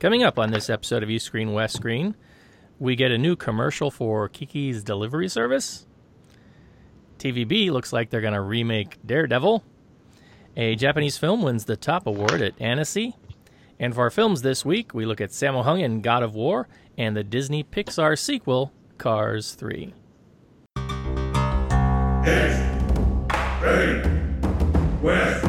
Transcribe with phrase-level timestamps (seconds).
[0.00, 2.14] Coming up on this episode of East Screen West Screen,
[2.78, 5.88] we get a new commercial for Kiki's delivery service.
[7.18, 9.64] TVB looks like they're going to remake Daredevil.
[10.56, 13.16] A Japanese film wins the top award at Annecy.
[13.80, 16.68] And for our films this week, we look at Sammo Hung in God of War
[16.96, 19.94] and the Disney Pixar sequel, Cars 3.
[22.24, 22.62] East,
[23.60, 24.08] ready,
[25.02, 25.48] west.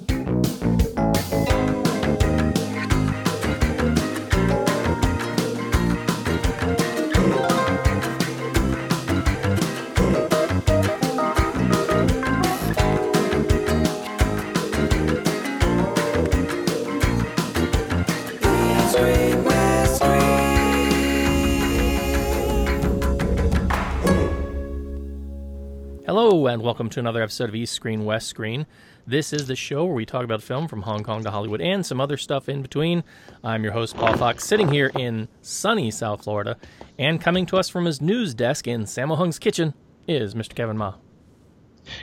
[26.61, 28.67] And welcome to another episode of East Screen West Screen.
[29.07, 31.83] This is the show where we talk about film from Hong Kong to Hollywood and
[31.83, 33.03] some other stuff in between.
[33.43, 36.57] I'm your host, Paul Fox, sitting here in sunny South Florida,
[36.99, 39.73] and coming to us from his news desk in Sammo Hung's kitchen
[40.07, 40.53] is Mr.
[40.53, 40.93] Kevin Ma.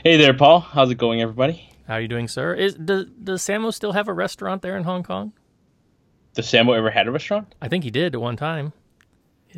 [0.02, 0.58] Hey there, Paul.
[0.58, 1.70] How's it going, everybody?
[1.86, 2.52] How are you doing, sir?
[2.52, 5.34] Is does, does Sammo still have a restaurant there in Hong Kong?
[6.34, 7.54] Does Sammo ever had a restaurant?
[7.62, 8.72] I think he did at one time.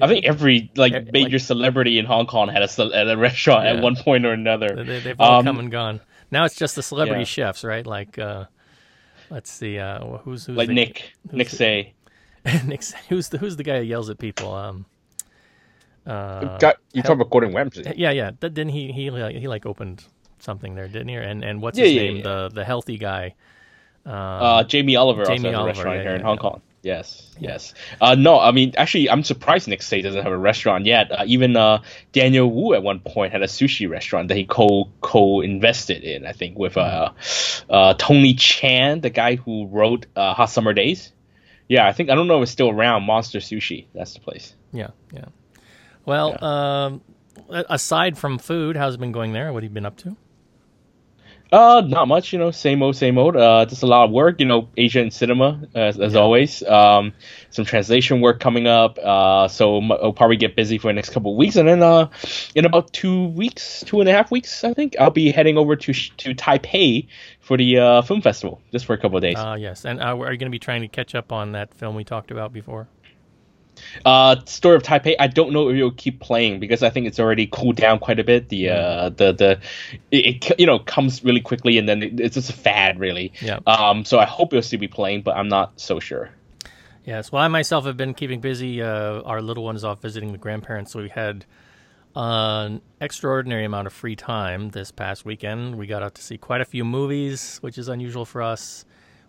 [0.01, 3.09] I think every like Yeah, major like- celebrity in Hong Kong had a, ce- had
[3.09, 3.75] a restaurant Yeah.
[3.75, 4.69] at one point or another.
[4.85, 6.01] They, they've all Um, come and gone.
[6.31, 7.25] Now it's just the celebrity yeah.
[7.25, 7.85] chefs, right?
[7.87, 8.45] Like, uh,
[9.31, 11.95] let's see, uh, who's who's like the, Nick, Nick the- Tse.
[12.67, 14.55] Nick, who's the who's the guy who yells at people?
[14.55, 14.87] Um,
[16.07, 17.93] uh, Got, you talking about Gordon Ramsay?
[17.97, 18.31] yeah, yeah.
[18.41, 20.05] Th- Didn't he he like, he like opened
[20.39, 21.17] something there, didn't he?
[21.17, 22.17] And and what's Yeah, his yeah, name?
[22.19, 22.23] yeah.
[22.23, 23.35] The the healthy guy.
[24.07, 26.39] Uh, Jamie Oliver Jamie also has a Oliver, restaurant yeah, here in yeah, Hong.
[26.39, 26.63] Kong.
[26.83, 27.75] Yes, yes.
[28.01, 31.13] Uh, no, I mean, actually, I'm surprised Nick Tse doesn't have a restaurant yet.
[31.13, 34.89] Uh, even uh, Daniel Wu at one point had a sushi restaurant that he co
[35.03, 36.27] co invested in.
[36.27, 37.13] I think with uh,
[37.69, 41.13] uh, Tony Chan, the guy who wrote uh, Hot Summer Days.
[41.69, 43.03] Yeah, I think I don't know if it's still around.
[43.03, 44.55] Monster Sushi, that's the place.
[44.73, 45.27] Yeah, yeah.
[46.07, 47.03] Well, um,
[47.51, 49.53] aside from food, how's it been going there?
[49.53, 50.17] What have you been up to?
[51.53, 53.37] Uh, not much, you know, same old, same old.
[53.37, 56.63] Uh, just a lot of work, you know, Asian cinema as, as always.
[56.63, 57.13] Um,
[57.51, 58.99] some translation work coming up.
[58.99, 62.09] Uh, so I'll probably get busy for the next couple of weeks, and then uh,
[62.55, 65.75] in about two weeks, two and a half weeks, I think I'll be heading over
[65.75, 67.09] to sh- to Taipei
[67.41, 69.37] for the uh, film festival just for a couple of days.
[69.37, 71.75] Uh, yes, and uh, are you going to be trying to catch up on that
[71.75, 72.87] film we talked about before?
[74.05, 75.15] Uh, Story of Taipei.
[75.19, 78.19] I don't know if you'll keep playing because I think it's already cooled down quite
[78.19, 78.49] a bit.
[78.49, 79.61] The uh, the the
[80.11, 83.33] it, it you know comes really quickly and then it, it's just a fad really.
[83.41, 83.59] Yeah.
[83.67, 84.05] Um.
[84.05, 86.31] So I hope you'll still be playing, but I'm not so sure.
[87.05, 87.33] Yes.
[87.33, 88.83] Well, I myself have been keeping busy.
[88.83, 91.45] Uh, our little one is off visiting the grandparents, so we had
[92.15, 95.77] an extraordinary amount of free time this past weekend.
[95.77, 98.85] We got out to see quite a few movies, which is unusual for us.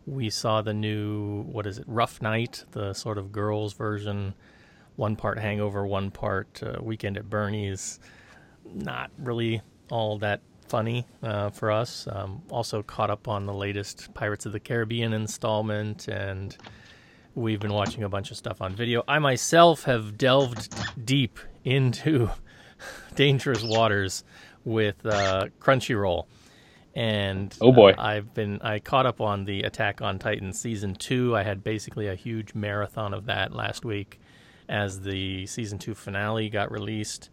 [0.05, 4.33] We saw the new, what is it, Rough Night, the sort of girls' version,
[4.95, 7.99] one part Hangover, one part uh, Weekend at Bernie's.
[8.65, 12.07] Not really all that funny uh, for us.
[12.09, 16.55] Um, also caught up on the latest Pirates of the Caribbean installment and
[17.35, 19.03] we've been watching a bunch of stuff on video.
[19.07, 20.73] I myself have delved
[21.05, 22.29] deep into
[23.15, 24.23] dangerous waters
[24.63, 26.25] with uh, Crunchyroll,
[26.95, 27.91] and Oh, boy.
[27.91, 31.35] uh, I've been I caught up on the Attack on Titan season two.
[31.35, 34.19] I had basically a huge marathon of that last week
[34.67, 37.29] as the season two finale got released.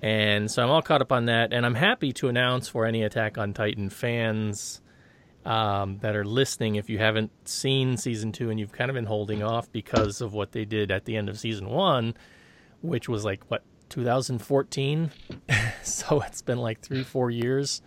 [0.00, 3.02] And so I'm all caught up on that, and I'm happy to announce for any
[3.02, 4.80] Attack on Titan fans
[5.44, 9.04] um, that are listening, if you haven't seen season two and you've kind of been
[9.06, 12.14] holding off because of what they did at the end of season one,
[12.80, 15.10] which was like what 2014,
[15.82, 17.82] so it's been like three, four years.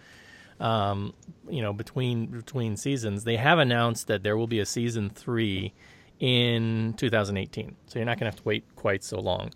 [0.59, 1.13] Um,
[1.49, 5.73] you know, between between seasons, they have announced that there will be a season three
[6.19, 7.75] in 2018.
[7.87, 9.51] So you're not going to have to wait quite so long.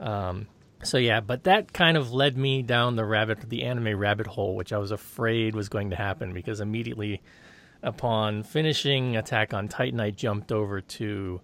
[0.00, 0.46] Um,
[0.82, 4.54] so yeah, but that kind of led me down the rabbit, the anime rabbit hole,
[4.54, 7.20] which I was afraid was going to happen because immediately
[7.82, 11.40] upon finishing Attack on Titan, I jumped over to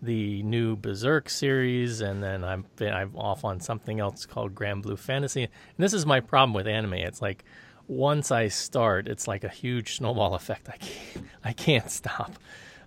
[0.00, 5.42] the new Berserk series, and then I'm I'm off on something else called Granblue Fantasy.
[5.42, 6.94] And this is my problem with anime.
[6.94, 7.44] It's like
[7.88, 10.68] once I start, it's like a huge snowball effect.
[10.68, 12.32] I can't I can't stop.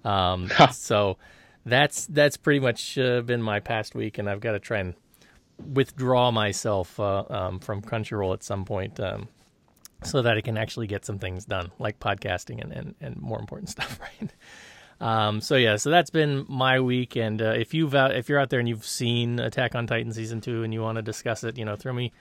[0.05, 1.17] Um, so
[1.65, 4.93] that's that's pretty much uh, been my past week, and I've got to try and
[5.73, 9.27] withdraw myself uh, um, from Crunchyroll at some point um,
[10.03, 13.39] so that I can actually get some things done, like podcasting and, and, and more
[13.39, 14.31] important stuff, right?
[14.99, 17.15] Um, so yeah, so that's been my week.
[17.15, 20.13] And uh, if you've out, if you're out there and you've seen Attack on Titan
[20.13, 22.11] season two and you want to discuss it, you know, throw me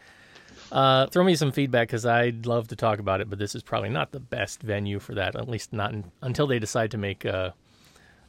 [0.73, 3.29] uh, throw me some feedback because I'd love to talk about it.
[3.29, 5.37] But this is probably not the best venue for that.
[5.37, 7.55] At least not in, until they decide to make a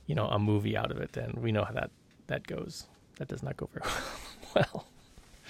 [0.07, 1.15] you know a movie out of it.
[1.17, 1.91] And we know how that
[2.27, 2.85] that goes.
[3.17, 3.85] That does not go very
[4.55, 4.87] well.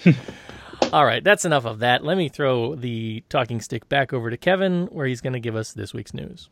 [0.92, 2.04] All right, that's enough of that.
[2.04, 5.56] Let me throw the talking stick back over to Kevin, where he's going to give
[5.56, 6.50] us this week's news.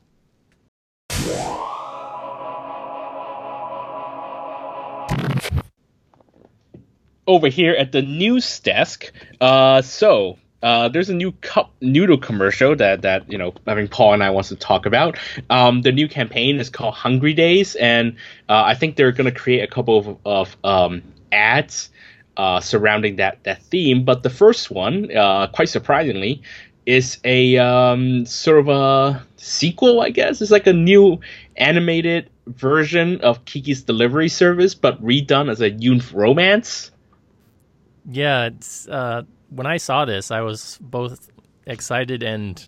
[7.30, 9.12] Over here at the news desk.
[9.40, 13.90] Uh, so uh, there's a new cup noodle commercial that that you know I think
[13.90, 15.16] Paul and I wants to talk about.
[15.48, 18.16] Um, the new campaign is called Hungry Days, and
[18.48, 21.90] uh, I think they're going to create a couple of, of um, ads
[22.36, 24.04] uh, surrounding that that theme.
[24.04, 26.42] But the first one, uh, quite surprisingly,
[26.84, 30.42] is a um, sort of a sequel, I guess.
[30.42, 31.20] It's like a new
[31.56, 36.90] animated version of Kiki's Delivery Service, but redone as a youth romance.
[38.10, 41.30] Yeah, it's uh, when I saw this, I was both
[41.66, 42.66] excited and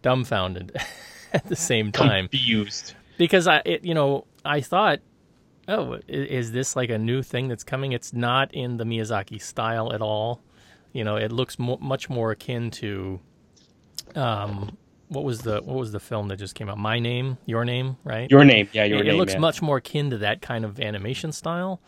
[0.00, 0.76] dumbfounded
[1.32, 2.28] at the same time.
[2.28, 2.94] Confused.
[3.18, 5.00] Because I, it, you know, I thought,
[5.68, 7.92] oh, is this like a new thing that's coming?
[7.92, 10.42] It's not in the Miyazaki style at all.
[10.92, 13.20] You know, it looks mo- much more akin to,
[14.14, 14.76] um,
[15.08, 16.78] what was the what was the film that just came out?
[16.78, 18.30] My name, your name, right?
[18.30, 19.14] Your name, yeah, your it, name.
[19.14, 19.40] It looks yeah.
[19.40, 21.80] much more akin to that kind of animation style.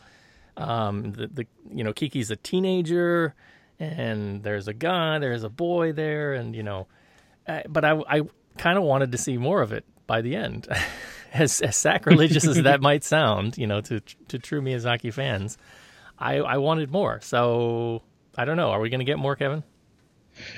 [0.56, 3.34] Um, the, the you know Kiki's a teenager,
[3.78, 6.86] and there's a guy, there's a boy there, and you know,
[7.46, 8.22] uh, but I I
[8.56, 10.68] kind of wanted to see more of it by the end.
[11.34, 15.58] as, as sacrilegious as that might sound, you know, to to true Miyazaki fans,
[16.18, 17.20] I I wanted more.
[17.20, 18.02] So
[18.36, 18.70] I don't know.
[18.70, 19.64] Are we going to get more, Kevin?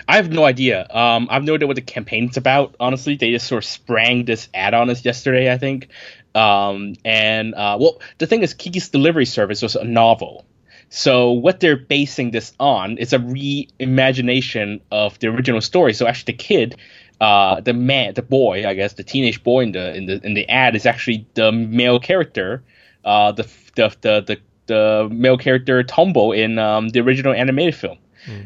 [0.08, 0.86] I have no idea.
[0.88, 2.76] Um, I've no idea what the campaign's about.
[2.80, 5.52] Honestly, they just sort of sprang this ad on us yesterday.
[5.52, 5.88] I think,
[6.36, 10.44] um, and uh, well, the thing is, Kiki's Delivery Service was a novel.
[10.88, 15.94] So what they're basing this on is a reimagination of the original story.
[15.94, 16.76] So actually, the kid,
[17.20, 20.34] uh, the man, the boy, I guess, the teenage boy in the in the in
[20.34, 22.62] the ad is actually the male character,
[23.04, 27.98] uh, the the the the, the male character Tombo in um, the original animated film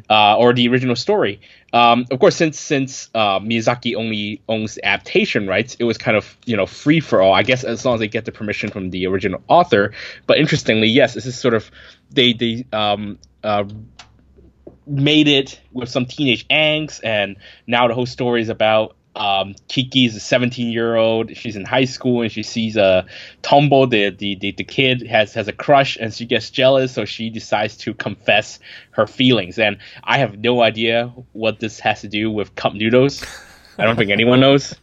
[0.08, 1.40] uh, or the original story.
[1.72, 6.36] Um, of course, since since uh, Miyazaki only owns adaptation rights, it was kind of
[6.46, 7.32] you know free for all.
[7.32, 9.92] I guess as long as they get the permission from the original author.
[10.26, 11.70] But interestingly, yes, this is sort of
[12.10, 13.64] they they um, uh,
[14.86, 17.36] made it with some teenage angst, and
[17.66, 21.36] now the whole story is about um, Kiki is a 17 year old.
[21.36, 23.06] She's in high school and she sees a
[23.42, 26.92] Tombo, the, the, the, the, kid, has, has a crush and she gets jealous.
[26.92, 28.60] So she decides to confess
[28.92, 29.58] her feelings.
[29.58, 33.24] And I have no idea what this has to do with cup noodles.
[33.78, 34.74] I don't think anyone knows.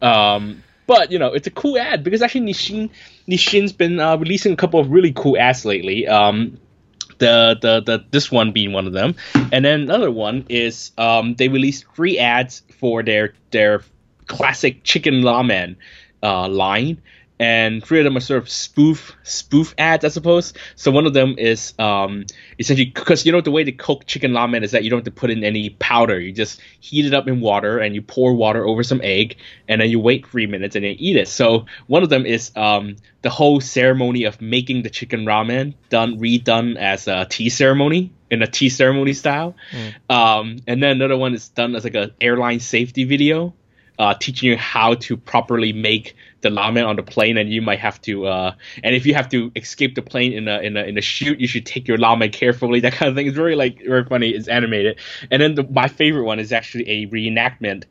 [0.00, 2.90] Um, but, you know, it's a cool ad because actually Nissin,
[3.28, 6.06] Nissin's been uh, releasing a couple of really cool ads lately.
[6.06, 6.58] Um,
[7.18, 11.34] the, the the this one being one of them, and then another one is um,
[11.34, 13.82] they released three ads for their their
[14.26, 15.76] classic chicken ramen
[16.22, 17.00] uh, line,
[17.44, 20.54] and three of them are sort of spoof spoof ads, I suppose.
[20.76, 22.24] So one of them is um,
[22.58, 25.04] essentially because you know the way to cook chicken ramen is that you don't have
[25.14, 26.18] to put in any powder.
[26.18, 29.36] You just heat it up in water and you pour water over some egg,
[29.68, 31.28] and then you wait three minutes and then eat it.
[31.28, 36.18] So one of them is um, the whole ceremony of making the chicken ramen done
[36.18, 39.54] redone as a tea ceremony in a tea ceremony style.
[40.08, 43.52] Um, and then another one is done as like an airline safety video
[43.98, 47.80] uh, teaching you how to properly make the ramen on the plane, and you might
[47.80, 48.26] have to.
[48.26, 51.00] Uh, and if you have to escape the plane in a in a in a
[51.00, 52.80] chute, you should take your ramen carefully.
[52.80, 54.30] That kind of thing is very like very funny.
[54.30, 57.84] It's animated, and then the, my favorite one is actually a reenactment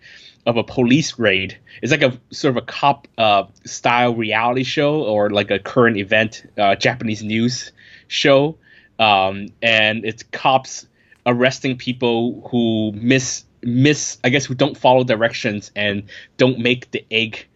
[0.46, 1.58] of a police raid.
[1.82, 5.98] It's like a sort of a cop uh, style reality show or like a current
[5.98, 7.72] event uh, Japanese news
[8.08, 8.58] show,
[9.00, 10.88] um, and it's cops
[11.26, 16.04] arresting people who miss miss I guess who don't follow directions and
[16.38, 17.48] don't make the egg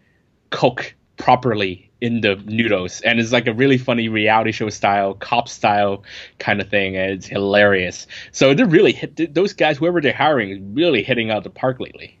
[0.50, 5.48] cook properly in the noodles and it's like a really funny reality show style cop
[5.48, 6.04] style
[6.38, 10.50] kind of thing and it's hilarious so they're really hit those guys whoever they're hiring
[10.50, 12.16] is really hitting out the park lately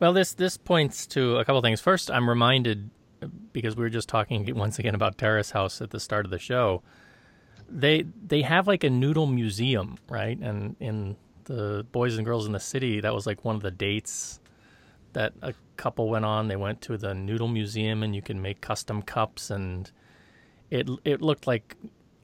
[0.00, 1.80] Well, this this points to a couple things.
[1.80, 2.90] First, I'm reminded
[3.52, 6.40] because we were just talking once again about Terrace House at the start of the
[6.40, 6.82] show.
[7.68, 10.36] They they have like a noodle museum, right?
[10.38, 13.70] And in the Boys and Girls in the City, that was like one of the
[13.70, 14.40] dates
[15.12, 16.48] that a couple went on.
[16.48, 19.90] They went to the noodle museum, and you can make custom cups, and
[20.70, 21.76] it it looked like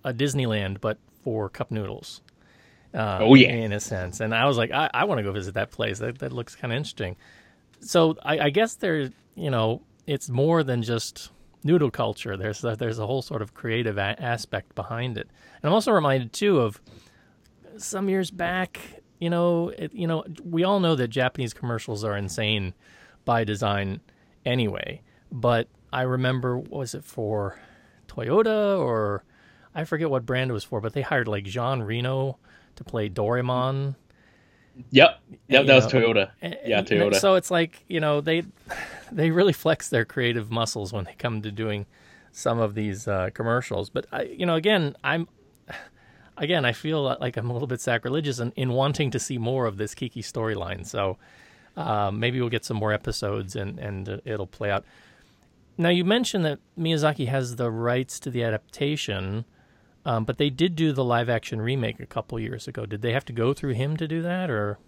[0.04, 2.22] a Disneyland, but for cup noodles.
[2.94, 3.48] Uh, Oh, yeah.
[3.50, 4.20] in a sense.
[4.20, 5.98] And I was like, I, I want to go visit that place.
[5.98, 7.16] That that looks kind of interesting.
[7.80, 11.30] So I, I guess there, you know, it's more than just
[11.62, 12.36] noodle culture.
[12.36, 15.28] There's a, there's a whole sort of creative a- aspect behind it.
[15.62, 16.80] And I'm also reminded too of
[17.76, 18.97] some years back.
[19.18, 22.74] You know, it, you know, we all know that Japanese commercials are insane
[23.24, 24.00] by design
[24.44, 25.02] anyway.
[25.32, 27.58] But I remember, was it for
[28.06, 29.24] Toyota or
[29.74, 32.38] I forget what brand it was for, but they hired like Jean Reno
[32.76, 33.96] to play Doraemon.
[34.90, 36.30] Yep, yep, you that was know, Toyota.
[36.40, 37.16] And- Yeah, Toyota.
[37.16, 38.44] So it's like you know they
[39.12, 41.86] they really flex their creative muscles when they come to doing
[42.32, 43.90] some of these uh, commercials.
[43.90, 45.26] But I, you know, again, I'm
[46.38, 49.66] again I feel like I'm a little bit sacrilegious in, in wanting to see more
[49.66, 50.86] of this Kiki storyline.
[50.86, 51.18] So
[51.76, 54.84] uh, maybe we'll get some more episodes and and uh, it'll play out.
[55.76, 59.44] Now you mentioned that Miyazaki has the rights to the adaptation.
[60.06, 62.86] Um, but they did do the live action remake a couple years ago.
[62.86, 64.78] Did they have to go through him to do that, or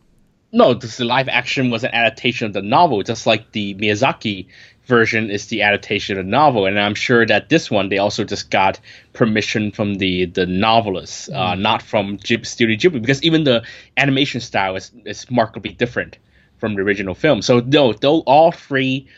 [0.50, 4.46] No, the live action was an adaptation of the novel, just like the Miyazaki
[4.90, 6.66] version is the adaptation of the novel.
[6.66, 8.78] And I'm sure that this one they also just got
[9.14, 13.62] permission from the the novelist, uh, not from Ghib- Studio Ghibli, because even the
[13.96, 16.18] animation style is is markedly different
[16.58, 17.40] from the original film.
[17.40, 19.08] So no, though all three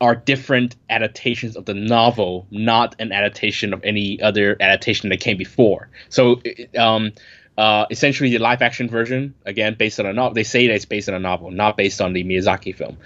[0.00, 5.36] are different adaptations of the novel, not an adaptation of any other adaptation that came
[5.36, 5.88] before.
[6.08, 6.40] So,
[6.78, 7.12] um,
[7.58, 10.84] uh, essentially, the live action version, again, based on a novel, they say that it's
[10.84, 12.96] based on a novel, not based on the Miyazaki film.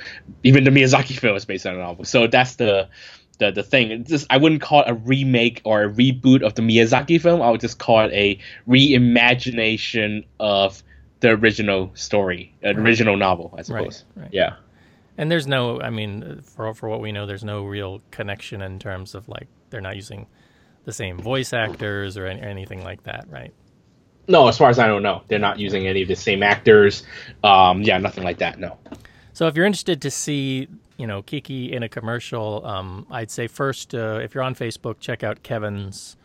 [0.43, 2.05] Even the Miyazaki film is based on a novel.
[2.05, 2.91] So that's the
[3.39, 4.05] the, the thing.
[4.05, 7.41] Just, I wouldn't call it a remake or a reboot of the Miyazaki film.
[7.41, 10.83] I would just call it a reimagination of
[11.21, 14.05] the original story, an original novel, I suppose.
[14.17, 14.29] right.
[14.33, 14.57] Yeah.
[15.17, 18.79] And there's no, I mean, for for what we know, there's no real connection in
[18.79, 20.27] terms of like they're not using
[20.85, 23.55] the same voice actors or any, anything like that, right?
[24.29, 27.03] No, as far as I don't know, they're not using any of the same actors.
[27.43, 28.59] Um, yeah, nothing like that.
[28.59, 28.79] No.
[29.33, 33.49] So if you're interested to see, you know, Kiki in a commercial, um, I'd say
[33.49, 36.17] first, uh, if you're on Facebook, check out Kevin's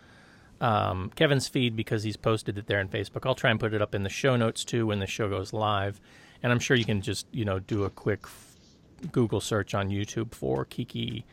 [0.60, 3.26] um, Kevin's feed because he's posted it there in Facebook.
[3.26, 5.54] I'll try and put it up in the show notes too when the show goes
[5.54, 6.00] live,
[6.42, 8.26] and I'm sure you can just you know do a quick
[9.12, 11.26] Google search on YouTube for Kiki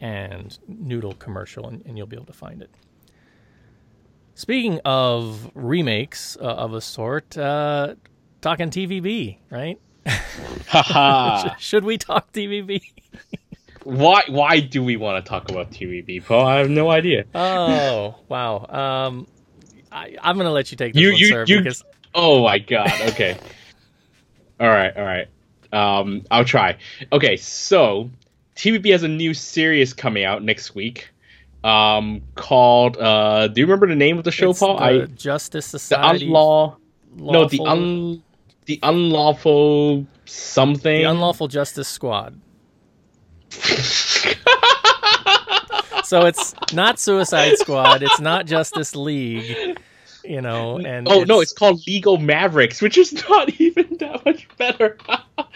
[0.00, 2.70] and Noodle commercial, and, and you'll be able to find it.
[4.40, 7.94] Speaking of remakes uh, of a sort, uh,
[8.40, 9.78] talking TVB, right?
[10.66, 11.54] Haha.
[11.58, 12.80] Should we talk TVB?
[13.84, 14.22] why?
[14.28, 16.46] Why do we want to talk about TVB, Paul?
[16.46, 17.26] I have no idea.
[17.34, 18.64] Oh wow!
[18.64, 19.26] Um,
[19.92, 22.60] I, I'm gonna let you take this You- one, you- sir, you- because Oh my
[22.60, 22.90] god.
[23.10, 23.36] Okay.
[24.58, 24.96] all right.
[24.96, 25.28] All right.
[25.70, 26.78] Um, I'll try.
[27.12, 27.36] Okay.
[27.36, 28.08] So
[28.56, 31.10] TVB has a new series coming out next week.
[31.62, 32.96] Um, called.
[32.96, 34.78] Uh, do you remember the name of the show, it's Paul?
[34.78, 36.26] the I Justice Society.
[36.26, 36.76] the unlaw.
[37.16, 38.22] No, the un.
[38.66, 41.02] The unlawful something.
[41.02, 42.40] the unlawful justice squad.
[46.04, 48.02] so it's not Suicide Squad.
[48.02, 49.78] It's not Justice League.
[50.24, 54.46] You know, and Oh no, it's called Legal Mavericks, which is not even that much
[54.56, 54.96] better.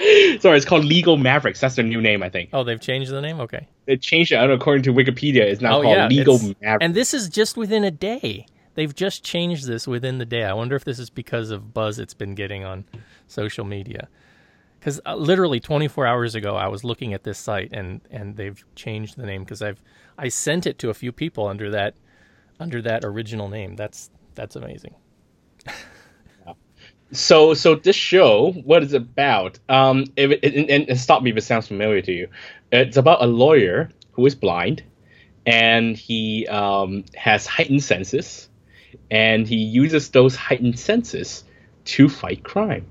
[0.40, 1.60] Sorry, it's called Legal Mavericks.
[1.60, 2.50] That's their new name, I think.
[2.52, 3.40] oh, they've changed the name.
[3.40, 3.66] Okay.
[3.86, 4.36] They changed it.
[4.36, 6.78] I don't know, according to Wikipedia, it's now oh called yeah, Legal Mavericks.
[6.82, 8.46] and this is just within a day.
[8.74, 10.42] They've just changed this within the day.
[10.44, 12.84] I wonder if this is because of buzz it's been getting on
[13.28, 14.08] social media.
[14.80, 18.62] Because uh, literally 24 hours ago, I was looking at this site and and they've
[18.74, 19.80] changed the name because I've
[20.18, 21.94] I sent it to a few people under that
[22.60, 23.76] under that original name.
[23.76, 24.94] That's that's amazing.
[27.16, 29.58] so, so this show, what is it about?
[29.68, 32.28] Um, if it, and, and, stop me if it sounds familiar to you.
[32.72, 34.82] It's about a lawyer who is blind,
[35.46, 38.48] and he um, has heightened senses,
[39.10, 41.44] and he uses those heightened senses
[41.84, 42.86] to fight crime.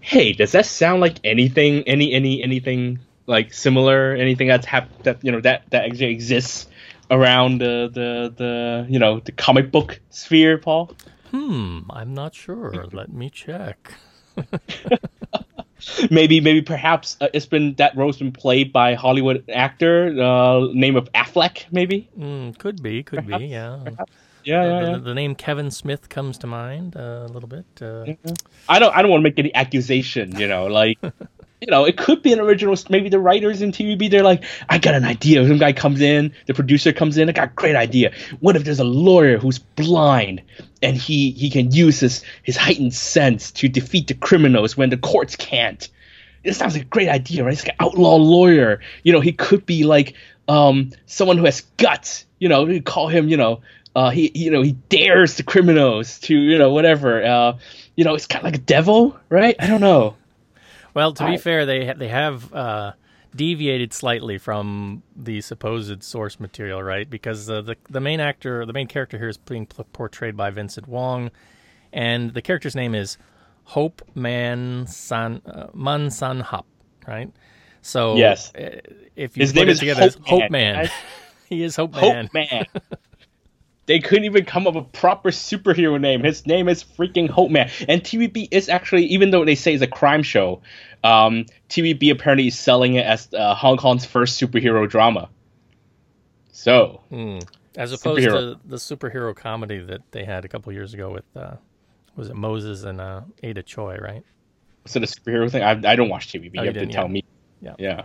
[0.00, 1.82] Hey, does that sound like anything?
[1.88, 4.14] Any any anything like similar?
[4.14, 6.66] Anything that's hap- that you know that that actually exists
[7.10, 10.94] around the the the you know the comic book sphere, Paul?
[11.34, 12.86] Hmm, I'm not sure.
[12.92, 13.94] Let me check.
[16.10, 20.68] maybe maybe perhaps uh, it's been that role's been played by a Hollywood actor uh,
[20.72, 23.78] name of Affleck maybe Mm, could be, could be, yeah.
[23.84, 24.04] yeah Uh,
[24.44, 24.96] yeah, the, yeah.
[24.98, 27.66] the name Kevin Smith comes to mind uh, a little bit.
[27.82, 28.06] Uh,
[28.68, 30.98] I don't I don't want to make any accusation you know like
[31.64, 34.78] you know it could be an original maybe the writers in TVB they're like I
[34.78, 37.76] got an idea some guy comes in the producer comes in I got a great
[37.76, 40.42] idea what if there's a lawyer who's blind
[40.82, 44.98] and he he can use his his heightened sense to defeat the criminals when the
[44.98, 45.88] courts can't
[46.44, 47.54] it sounds like a great idea, right?
[47.54, 48.80] It's like an outlaw lawyer.
[49.02, 50.14] You know, he could be like
[50.46, 52.26] um, someone who has guts.
[52.38, 53.28] You know, we call him.
[53.28, 53.62] You know,
[53.96, 57.24] uh, he you know he dares the criminals to you know whatever.
[57.24, 57.58] Uh,
[57.96, 59.56] you know, it's kind of like a devil, right?
[59.58, 60.16] I don't know.
[60.94, 62.92] Well, to be I- fair, they ha- they have uh,
[63.34, 67.08] deviated slightly from the supposed source material, right?
[67.08, 70.50] Because uh, the the main actor, the main character here is being p- portrayed by
[70.50, 71.30] Vincent Wong,
[71.92, 73.18] and the character's name is
[73.64, 76.66] Hope Man San uh, Man San Hop,
[77.08, 77.30] right?
[77.82, 78.54] So Yes.
[78.54, 78.78] uh,
[79.16, 80.50] if you His put name is together, Hope it's Hope Man.
[80.50, 80.86] Man.
[80.86, 80.90] I-
[81.48, 82.24] he is Hope Man.
[82.26, 82.66] Hope Man.
[83.86, 86.22] they couldn't even come up with a proper superhero name.
[86.22, 87.70] His name is freaking Hope Man.
[87.88, 90.62] And TVB is actually, even though they say it's a crime show,
[91.02, 95.28] um, TVB apparently is selling it as uh, Hong Kong's first superhero drama.
[96.52, 97.02] So,
[97.76, 98.54] As opposed Superhero.
[98.54, 101.56] to the superhero comedy that they had a couple years ago with uh,
[102.16, 104.24] was it Moses and uh, Ada Choi, right?
[104.86, 106.52] so the superhero thing, I, I don't watch TVB.
[106.58, 107.12] Oh, you you have to tell yeah.
[107.12, 107.24] me.
[107.60, 107.74] Yeah.
[107.78, 108.04] Yeah.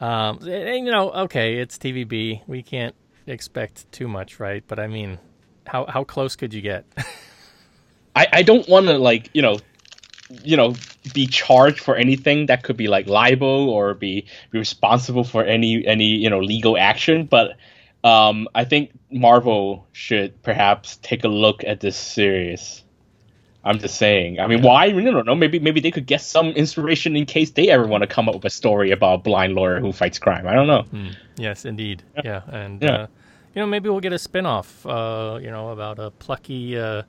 [0.00, 2.42] Um, and, you know, okay, it's TVB.
[2.46, 2.94] We can't
[3.26, 4.64] expect too much, right?
[4.66, 5.18] But I mean,
[5.66, 6.84] how how close could you get?
[8.16, 9.58] I, I don't want to like you know
[10.42, 10.74] you know
[11.14, 15.86] be charged for anything that could be like libel or be, be responsible for any
[15.86, 17.56] any you know legal action but
[18.02, 22.81] um i think marvel should perhaps take a look at this series
[23.64, 26.48] i'm just saying i mean why i don't know maybe maybe they could get some
[26.48, 29.54] inspiration in case they ever want to come up with a story about a blind
[29.54, 30.84] lawyer who fights crime i don't know
[31.36, 32.02] yes, indeed.
[32.24, 32.90] Yeah, and Yeah.
[32.90, 33.06] Uh,
[33.54, 37.02] you know, maybe we'll get a spin-off, uh, you know, about a plucky uh,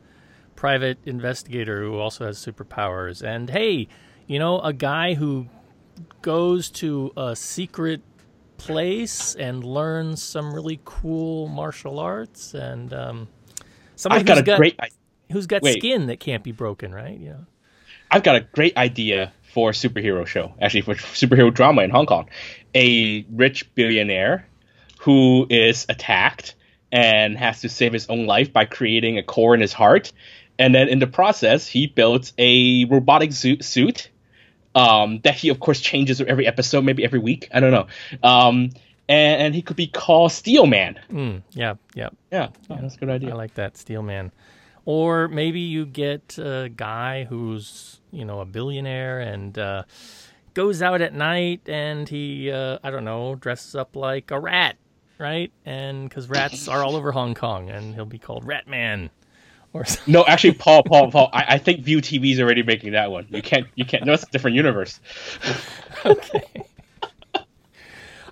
[0.55, 3.21] private investigator who also has superpowers.
[3.21, 3.87] And hey,
[4.27, 5.47] you know, a guy who
[6.21, 8.01] goes to a secret
[8.57, 13.27] place and learns some really cool martial arts and um,
[13.95, 14.87] somebody i've got who's a got, great i
[15.33, 15.79] who's got wait.
[15.79, 17.19] skin that can't be broken, right?
[17.19, 17.37] Yeah.
[18.09, 22.05] I've got a great idea for a superhero show, actually for superhero drama in Hong
[22.05, 22.29] Kong.
[22.73, 24.47] A rich billionaire
[24.99, 26.55] who is attacked
[26.91, 30.13] and has to save his own life by creating a core in his heart.
[30.59, 34.09] And then in the process, he builds a robotic suit, suit
[34.75, 37.49] um, that he, of course, changes every episode, maybe every week.
[37.51, 37.87] I don't know.
[38.21, 38.69] Um,
[39.09, 40.99] and, and he could be called Steel Man.
[41.11, 42.09] Mm, yeah, yeah.
[42.31, 43.31] Yeah, yeah that's a good idea.
[43.31, 44.31] I like that, Steel Man.
[44.85, 49.83] Or maybe you get a guy who's, you know, a billionaire and uh,
[50.53, 54.75] goes out at night and he, uh, I don't know, dresses up like a rat,
[55.19, 55.51] right?
[55.65, 59.09] And because rats are all over Hong Kong and he'll be called Rat Man.
[59.71, 60.11] Or something.
[60.11, 61.29] No, actually, Paul, Paul, Paul.
[61.33, 63.25] I, I think ViuTV is already making that one.
[63.29, 64.05] You can't, you can't.
[64.05, 64.99] No, it's a different universe.
[66.05, 66.43] Okay.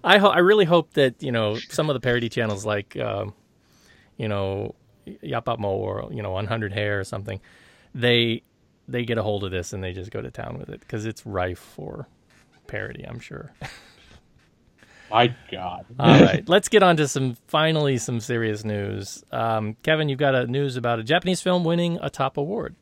[0.04, 3.34] I, ho- I really hope that, you know, some of the parody channels like, um,
[4.18, 4.76] you know,
[5.08, 7.40] Yapapmo or, you know, 100 Hair or something,
[7.94, 8.44] they
[8.88, 11.06] they get a hold of this and they just go to town with it because
[11.06, 12.08] it's rife for
[12.68, 13.54] parody, I'm sure.
[15.12, 15.86] My God.
[16.00, 19.24] All right, let's get on to some finally some serious news.
[19.32, 22.76] Um, Kevin, you've got a news about a Japanese film winning a top award.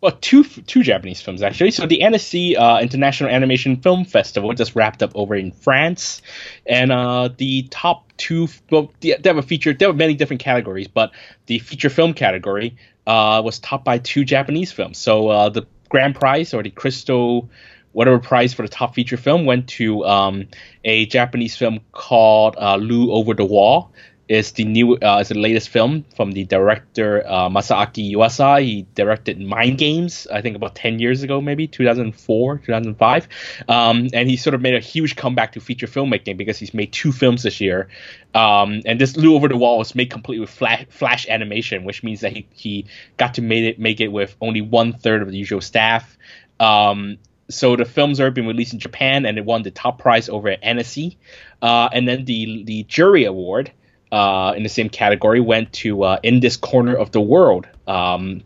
[0.00, 1.72] Well, two two Japanese films actually.
[1.72, 6.22] So the Annecy uh, International Animation Film Festival just wrapped up over in France,
[6.66, 8.48] and uh, the top two.
[8.70, 9.72] Well, they they have a feature.
[9.72, 11.10] There were many different categories, but
[11.46, 12.76] the feature film category
[13.08, 14.98] uh, was topped by two Japanese films.
[14.98, 17.50] So uh, the grand prize or the Crystal.
[17.92, 20.46] Whatever prize for the top feature film went to um,
[20.84, 23.90] a Japanese film called uh, Lu Over the Wall.
[24.28, 28.62] It's the new, uh, it's the latest film from the director uh, Masaaki Yuasa.
[28.62, 33.28] He directed Mind Games, I think about ten years ago, maybe 2004, 2005,
[33.68, 36.92] um, and he sort of made a huge comeback to feature filmmaking because he's made
[36.92, 37.88] two films this year.
[38.34, 42.02] Um, and this Lu Over the Wall was made completely with flash, flash animation, which
[42.02, 42.86] means that he, he
[43.16, 46.18] got to make it make it with only one third of the usual staff.
[46.60, 47.16] Um,
[47.50, 50.50] so the films are being released in Japan, and it won the top prize over
[50.50, 51.18] at Annecy.
[51.62, 53.72] Uh, and then the the jury award
[54.12, 58.42] uh, in the same category went to uh, In This Corner of the World, um,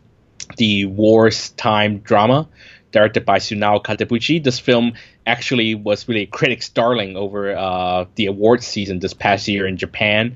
[0.57, 2.47] the wars time drama
[2.93, 4.41] directed by Sunao Katabuchi.
[4.41, 4.93] This film
[5.25, 9.77] actually was really a critic's darling over uh, the awards season this past year in
[9.77, 10.35] Japan,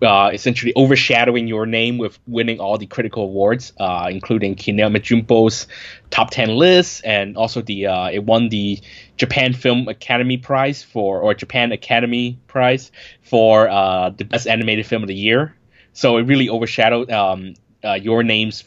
[0.00, 5.66] uh, essentially overshadowing your name with winning all the critical awards, uh, including Kinema Junpo's
[6.10, 8.80] top 10 list, and also the uh, it won the
[9.16, 12.92] Japan Film Academy Prize for, or Japan Academy Prize
[13.22, 15.56] for uh, the best animated film of the year.
[15.92, 18.62] So it really overshadowed um, uh, your name's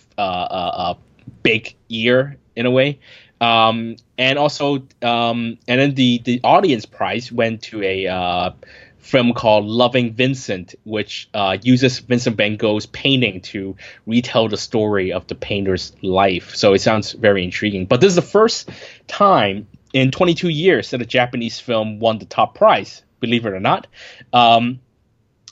[1.43, 2.99] big year in a way.
[3.41, 8.51] Um, and also, um, and then the, the audience prize went to a uh,
[8.97, 13.75] film called Loving Vincent, which uh, uses Vincent Van Gogh's painting to
[14.05, 16.55] retell the story of the painter's life.
[16.55, 17.85] So it sounds very intriguing.
[17.85, 18.69] But this is the first
[19.07, 23.59] time in 22 years that a Japanese film won the top prize, believe it or
[23.59, 23.87] not.
[24.33, 24.81] Um,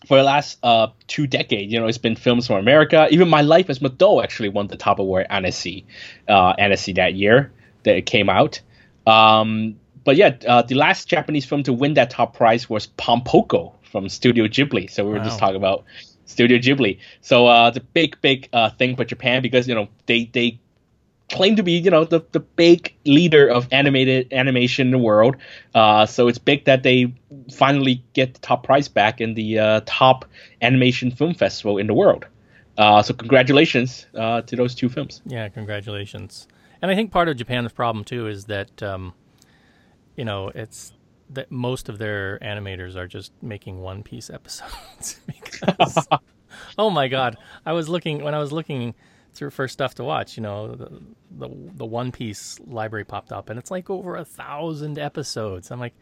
[0.06, 3.08] for the last uh, two decades, you know, it's been films from America.
[3.10, 5.86] Even My Life as Mado actually won the top award at Annecy,
[6.28, 7.52] uh, Annecy that year
[7.88, 8.62] that it came out.
[9.06, 13.74] Um, but yeah, uh, the last Japanese film to win that top prize was Pompoko
[13.84, 14.90] from Studio Ghibli.
[14.90, 15.84] So we were just talking about
[16.26, 17.00] Studio Ghibli.
[17.22, 20.60] So uh, it's a big, big uh, thing for Japan because you know they they
[21.30, 25.36] claim to be you know the, the big leader of animated animation in the world.
[25.74, 27.14] Uh, so it's big that they
[27.52, 30.26] finally get the top prize back in the uh, top
[30.62, 32.26] animation film festival in the world.
[32.78, 35.22] Uh, so congratulations uh, to those two films.
[35.26, 36.48] Yeah, congratulations.
[36.82, 39.14] And I think part of Japan's problem too is that, um,
[40.16, 40.94] you know, it's
[41.30, 45.20] that most of their animators are just making One Piece episodes.
[45.26, 46.08] because,
[46.78, 48.96] oh my God, I was looking when I was looking
[49.34, 50.38] through for stuff to watch.
[50.38, 54.26] You know, the, the the One Piece library popped up, and it's like over a
[54.26, 55.72] thousand episodes.
[55.72, 55.96] I'm like,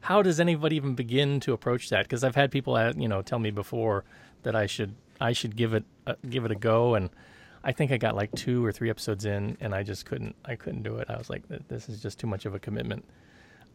[0.00, 2.04] how does anybody even begin to approach that?
[2.04, 4.04] Because I've had people, uh, you know, tell me before
[4.42, 7.10] that I should I should give it a, give it a go, and
[7.64, 10.56] I think I got like two or three episodes in, and I just couldn't I
[10.56, 11.08] couldn't do it.
[11.08, 13.04] I was like, this is just too much of a commitment.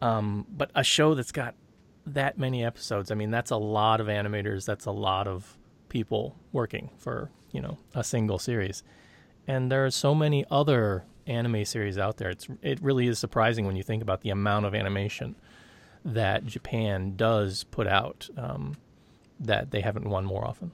[0.00, 1.54] Um, but a show that's got
[2.06, 4.64] that many episodes, I mean, that's a lot of animators.
[4.64, 5.56] That's a lot of
[5.88, 8.82] people working for you know a single series,
[9.46, 12.30] and there are so many other anime series out there.
[12.30, 15.36] It's it really is surprising when you think about the amount of animation
[16.04, 18.76] that Japan does put out um,
[19.40, 20.72] that they haven't won more often.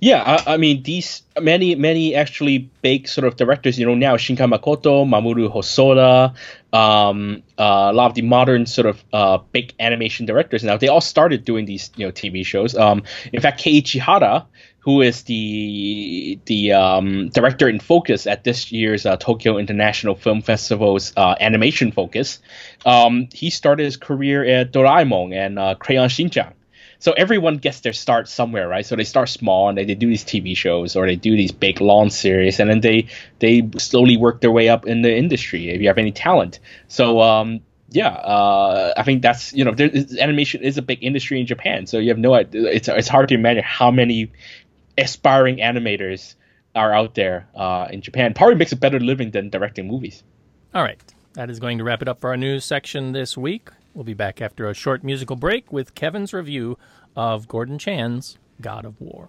[0.00, 3.78] Yeah, I, I mean these many many actually big sort of directors.
[3.78, 6.34] You know now Shinkai Makoto, Mamoru Hosoda,
[6.72, 10.88] um, uh, a lot of the modern sort of uh, big animation directors now they
[10.88, 12.76] all started doing these you know TV shows.
[12.76, 13.02] Um,
[13.32, 14.46] in fact, Keiichi Hara,
[14.80, 20.42] who is the the um, director in focus at this year's uh, Tokyo International Film
[20.42, 22.40] Festival's uh, animation focus,
[22.84, 26.52] um, he started his career at Doraemon and uh, Crayon Shin-chan
[26.98, 28.84] so everyone gets their start somewhere, right?
[28.84, 31.52] So they start small and they, they do these TV shows or they do these
[31.52, 35.70] big long series, and then they they slowly work their way up in the industry
[35.70, 36.60] if you have any talent.
[36.88, 41.40] So um, yeah, uh, I think that's you know there, animation is a big industry
[41.40, 42.66] in Japan, so you have no idea.
[42.66, 44.32] It's it's hard to imagine how many
[44.96, 46.34] aspiring animators
[46.74, 48.34] are out there uh, in Japan.
[48.34, 50.22] Probably makes a better living than directing movies.
[50.74, 51.00] All right.
[51.34, 53.70] That is going to wrap it up for our news section this week.
[53.94, 56.76] We'll be back after a short musical break with Kevin's review
[57.14, 59.28] of Gordon Chan's God of War.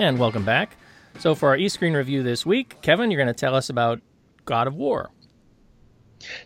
[0.00, 0.78] And welcome back.
[1.18, 4.00] So, for our e screen review this week, Kevin, you're going to tell us about
[4.46, 5.10] God of War.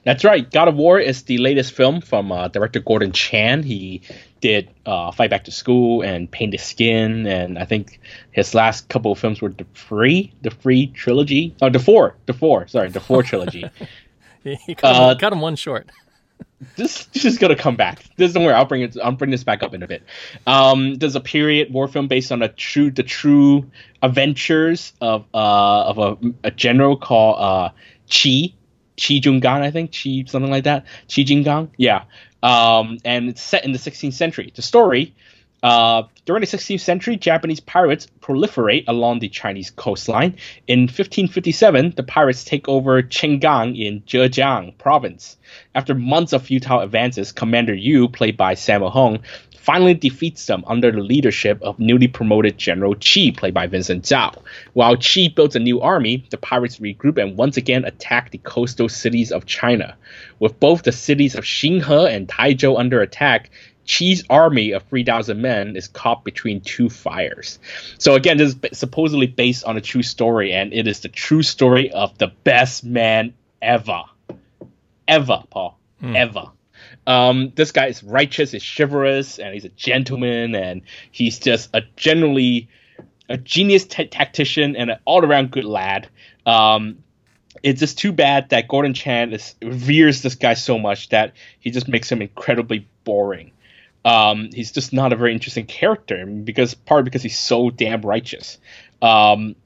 [0.03, 0.51] That's right.
[0.51, 3.63] God of War is the latest film from uh, director Gordon Chan.
[3.63, 4.03] He
[4.41, 8.01] did uh, Fight Back to School and Painted Skin, and I think
[8.33, 11.55] his last couple of films were the Free, the Free trilogy.
[11.63, 12.67] Oh, the Four, the Four.
[12.67, 13.71] Sorry, the Four trilogy.
[14.45, 15.89] You cut, him, Uh, cut him one short.
[16.77, 18.05] this, is gonna come back.
[18.17, 18.55] This don't worry.
[18.55, 18.97] I'll bring it.
[19.03, 20.03] I'll bring this back up in a bit.
[20.47, 23.71] Um, there's a period war film based on a true, the true
[24.03, 27.69] adventures of uh of a, a general called uh
[28.09, 28.55] Chi
[28.97, 30.87] Qi Jungang, I think Chi something like that.
[31.09, 32.05] Qi Jingang, yeah.
[32.43, 34.53] Um, and it's set in the 16th century.
[34.55, 35.15] The story.
[35.63, 40.37] Uh, during the 16th century, Japanese pirates proliferate along the Chinese coastline.
[40.67, 45.37] In 1557, the pirates take over Qinggang in Zhejiang province.
[45.75, 49.21] After months of futile advances, Commander Yu, played by Sammo Hung,
[49.65, 54.43] finally defeats them under the leadership of newly promoted General Qi, played by Vincent Zhao.
[54.75, 58.91] While Qi builds a new army, the pirates regroup and once again attack the coastal
[58.91, 59.97] cities of China.
[60.39, 63.51] With both the cities of Xinghe and Taizhou under attack,
[63.87, 67.59] Qi's army of 3,000 men is caught between two fires.
[67.99, 71.43] So again, this is supposedly based on a true story, and it is the true
[71.43, 74.05] story of the best man ever.
[75.07, 75.79] Ever, Paul.
[76.03, 76.51] Ever.
[77.07, 81.83] Um, this guy is righteous, is chivalrous, and he's a gentleman, and he's just a
[81.97, 82.69] generally
[83.29, 86.09] a genius ta tactician and an all-around good lad.
[86.47, 86.99] Um,
[87.63, 91.71] it's just too bad that Gordon Chan is, reveres this guy so much that he
[91.71, 93.53] just makes him incredibly boring.
[94.05, 98.59] Um, he's just not a very interesting character because partly because he's so damn righteous.
[99.01, 99.57] Um,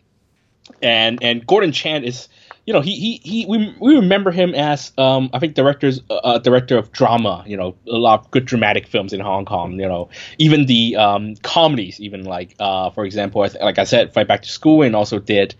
[0.83, 2.29] and and Gordon Chan is
[2.69, 6.17] you know, he he, he we, we remember him as um, I think directors uh,
[6.17, 7.43] uh, director of drama.
[7.47, 9.81] You know, a lot of good dramatic films in Hong Kong.
[9.81, 14.29] You know, even the um, comedies, even like uh, for example, like I said, Fight
[14.29, 15.55] Back to School, and also did.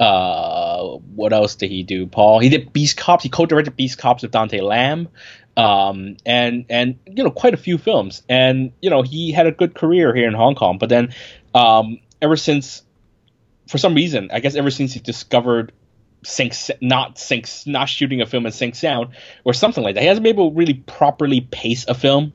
[0.00, 2.38] Uh, what else did he do, Paul?
[2.38, 3.22] He did Beast Cops.
[3.22, 5.08] He co-directed Beast Cops with Dante Lam,
[5.56, 8.22] um, and and you know quite a few films.
[8.28, 10.78] And you know he had a good career here in Hong Kong.
[10.78, 11.14] But then,
[11.54, 12.82] um, ever since,
[13.68, 15.72] for some reason, I guess ever since he discovered
[16.24, 19.10] sync not sync not shooting a film in sync sound
[19.44, 20.00] or something like that.
[20.00, 22.32] He hasn't been able to really properly pace a film.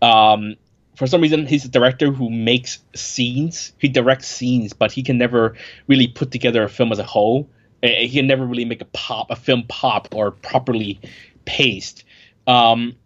[0.00, 0.56] Um,
[0.96, 3.72] for some reason, he's a director who makes scenes.
[3.78, 5.54] He directs scenes, but he can never
[5.86, 7.48] really put together a film as a whole.
[7.84, 11.00] Eh, He can never really make a pop, a film pop, or properly
[11.44, 12.02] paced.
[12.48, 12.96] Um,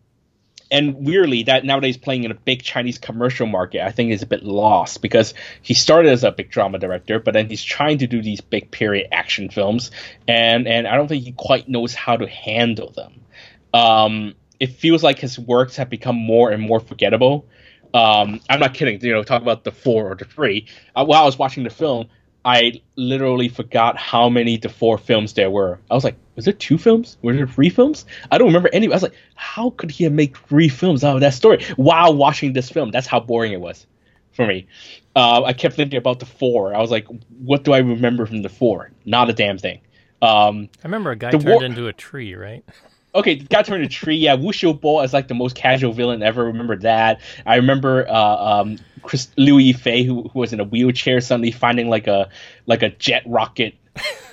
[0.70, 4.26] and weirdly, that nowadays playing in a big Chinese commercial market, I think is a
[4.26, 8.06] bit lost because he started as a big drama director, but then he's trying to
[8.06, 9.90] do these big period action films,
[10.26, 13.20] and and I don't think he quite knows how to handle them.
[13.74, 17.46] Um, it feels like his works have become more and more forgettable.
[17.92, 18.98] Um, I'm not kidding.
[19.02, 20.68] You know, talk about the four or the three.
[20.96, 22.08] Uh, while I was watching the film,
[22.44, 25.78] I literally forgot how many the four films there were.
[25.90, 27.16] I was like, was there two films?
[27.22, 28.04] Were there three films?
[28.30, 28.88] I don't remember any.
[28.88, 32.52] I was like, how could he make three films out of that story while watching
[32.52, 32.90] this film?
[32.90, 33.86] That's how boring it was
[34.32, 34.66] for me.
[35.14, 36.74] Uh, I kept thinking about the four.
[36.74, 37.06] I was like,
[37.38, 38.90] what do I remember from the four?
[39.04, 39.80] Not a damn thing.
[40.20, 42.64] Um, I remember a guy turned war- into a tree, right?
[43.14, 44.16] okay, got turned a tree.
[44.16, 46.44] Yeah, Wu Xiubo is like the most casual villain ever.
[46.44, 47.20] Remember that?
[47.46, 51.88] I remember uh, um, Crystal Liu Yifei, who, who was in a wheelchair, suddenly finding
[51.88, 52.28] like a
[52.66, 53.74] like a jet rocket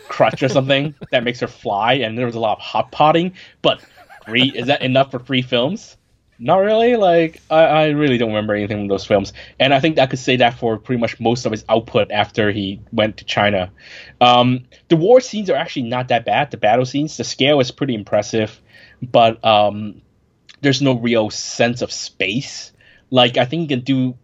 [0.07, 3.33] crutch or something that makes her fly, and there was a lot of hot potting.
[3.61, 3.81] But
[4.25, 5.97] three is that enough for three films?
[6.41, 6.95] Not really.
[6.95, 10.19] Like I, I really don't remember anything from those films, and I think I could
[10.19, 13.71] say that for pretty much most of his output after he went to China.
[14.21, 16.51] Um, the war scenes are actually not that bad.
[16.51, 18.61] The battle scenes, the scale is pretty impressive,
[19.01, 20.01] but um,
[20.61, 22.71] there's no real sense of space.
[23.09, 24.17] Like I think he can do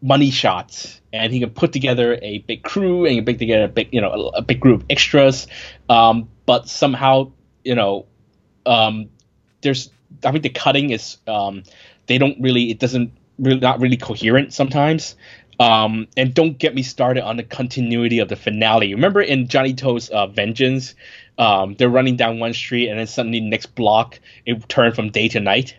[0.00, 3.64] money shots, and he can put together a big crew, and he can put together
[3.64, 5.46] a big, you know, a, big group of extras.
[5.88, 7.32] Um, but somehow,
[7.64, 8.06] you know,
[8.66, 9.10] um,
[9.60, 9.90] there's
[10.24, 11.62] I think the cutting is um,
[12.06, 15.16] they don't really it doesn't really not really coherent sometimes.
[15.60, 18.94] Um, and don't get me started on the continuity of the finale.
[18.94, 20.94] Remember in Johnny To's uh, Vengeance,
[21.42, 25.26] um, they're running down one street and then suddenly next block it turned from day
[25.28, 25.76] to night.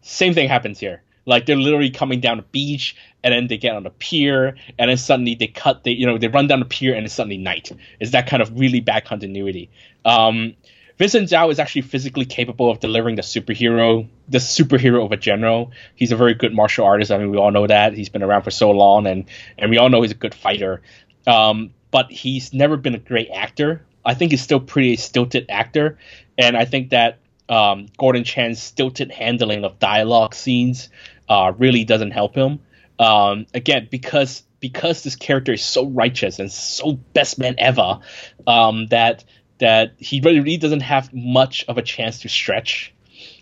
[0.00, 1.02] Same thing happens here.
[1.26, 4.88] Like they're literally coming down the beach and then they get on the pier and
[4.88, 7.36] then suddenly they cut they you know they run down the pier and it's suddenly
[7.36, 7.70] night.
[8.00, 9.68] It's that kind of really bad continuity.
[10.06, 10.54] Um,
[10.96, 15.70] Vincent Zhao is actually physically capable of delivering the superhero, the superhero of a general.
[15.96, 17.12] He's a very good martial artist.
[17.12, 17.92] I mean, we all know that.
[17.92, 19.26] He's been around for so long, and
[19.58, 20.80] and we all know he's a good fighter.
[21.24, 23.82] Um, but he's never been a great actor.
[24.08, 25.98] I think he's still pretty stilted actor,
[26.38, 27.18] and I think that
[27.50, 30.88] um, Gordon Chan's stilted handling of dialogue scenes
[31.28, 32.60] uh, really doesn't help him.
[32.98, 38.00] Um, again, because because this character is so righteous and so best man ever,
[38.46, 39.24] um, that
[39.58, 42.94] that he really, really doesn't have much of a chance to stretch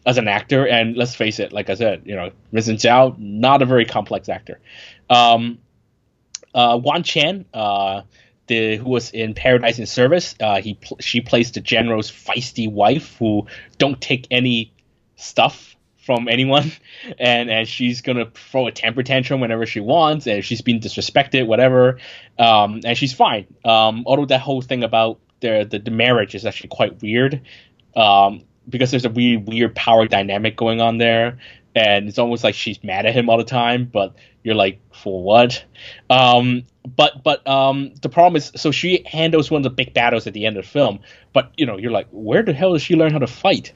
[0.04, 0.66] as an actor.
[0.66, 4.28] And let's face it, like I said, you know, Vincent Zhao, not a very complex
[4.28, 4.58] actor.
[5.08, 5.58] Um,
[6.54, 8.02] uh, Wan Chan, uh,
[8.46, 13.16] the who was in Paradise in Service, uh, he she plays the general's feisty wife
[13.18, 13.46] who
[13.78, 14.72] don't take any
[15.16, 16.72] stuff from anyone,
[17.18, 21.46] and and she's gonna throw a temper tantrum whenever she wants, and she's being disrespected,
[21.46, 21.98] whatever,
[22.38, 23.46] um, and she's fine.
[23.64, 27.42] Um, although that whole thing about the, the the marriage is actually quite weird,
[27.96, 31.38] um, because there's a really weird power dynamic going on there,
[31.76, 35.22] and it's almost like she's mad at him all the time, but you're like, for
[35.22, 35.62] what?
[36.08, 36.64] Um,
[36.96, 40.32] but but um, the problem is, so she handles one of the big battles at
[40.32, 41.00] the end of the film,
[41.32, 43.72] but you know, you're like, where the hell does she learn how to fight?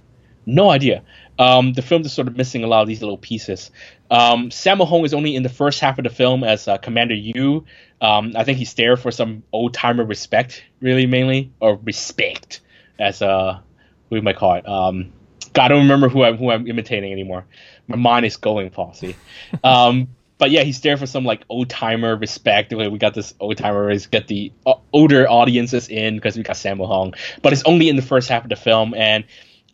[0.47, 1.03] No idea.
[1.39, 3.71] Um, the film is sort of missing a lot of these little pieces.
[4.11, 7.15] Um, Sammo Hung is only in the first half of the film as uh, Commander
[7.15, 7.65] Yu.
[8.01, 12.61] Um, I think he's there for some old timer respect, really mainly, or respect,
[12.99, 13.61] as uh,
[14.09, 14.67] we might call it.
[14.67, 15.13] Um,
[15.53, 17.45] God, I don't remember who I'm who I'm imitating anymore.
[17.91, 19.17] My mind is going, Fossey.
[19.65, 22.73] Um, but yeah, he's there for some like old timer respect.
[22.73, 26.89] We got this old timer get the uh, older audiences in because we got Sammo
[26.89, 29.25] Hung, but it's only in the first half of the film, and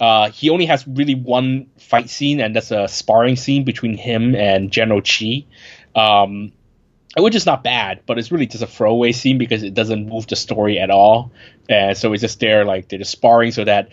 [0.00, 4.34] uh, he only has really one fight scene, and that's a sparring scene between him
[4.34, 5.44] and General Qi.
[5.94, 6.52] Um,
[7.18, 10.26] which is not bad, but it's really just a throwaway scene because it doesn't move
[10.26, 11.32] the story at all.
[11.66, 13.88] And so it's just there, like they're just sparring so that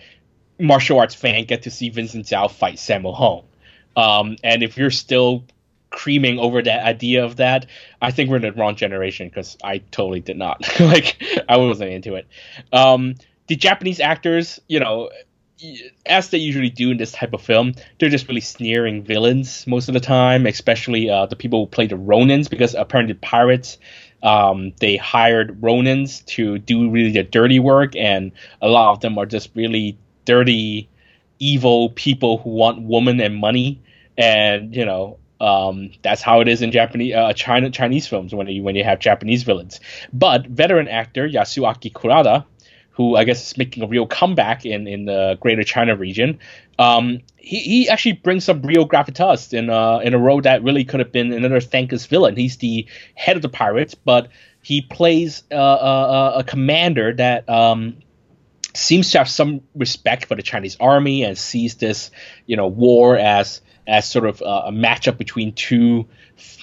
[0.60, 3.44] martial arts fan get to see Vincent Zhao fight Sammo Hung.
[3.96, 5.44] Um, and if you're still
[5.90, 7.66] creaming over that idea of that,
[8.02, 10.62] I think we're in the wrong generation because I totally did not.
[10.80, 12.26] like I wasn't into it.
[12.72, 13.14] Um,
[13.46, 15.10] the Japanese actors, you know,
[16.06, 19.88] as they usually do in this type of film, they're just really sneering villains most
[19.88, 23.78] of the time, especially uh, the people who play the Ronins, because apparently pirates,
[24.22, 29.16] um, they hired Ronins to do really the dirty work, and a lot of them
[29.16, 30.88] are just really dirty,
[31.38, 33.80] evil people who want woman and money,
[34.16, 35.18] and you know.
[35.40, 38.84] Um, that's how it is in Japanese uh, China Chinese films when you when you
[38.84, 39.80] have Japanese villains.
[40.12, 42.46] But veteran actor Yasuaki Kurata,
[42.92, 46.38] who I guess is making a real comeback in in the Greater China region.
[46.78, 50.84] Um, he, he actually brings some real gravitas in uh, in a role that really
[50.84, 52.36] could have been another thankless villain.
[52.36, 54.28] He's the head of the pirates, but
[54.62, 57.98] he plays uh, a, a commander that um,
[58.74, 62.10] seems to have some respect for the Chinese army and sees this
[62.46, 66.06] you know war as as sort of a matchup between two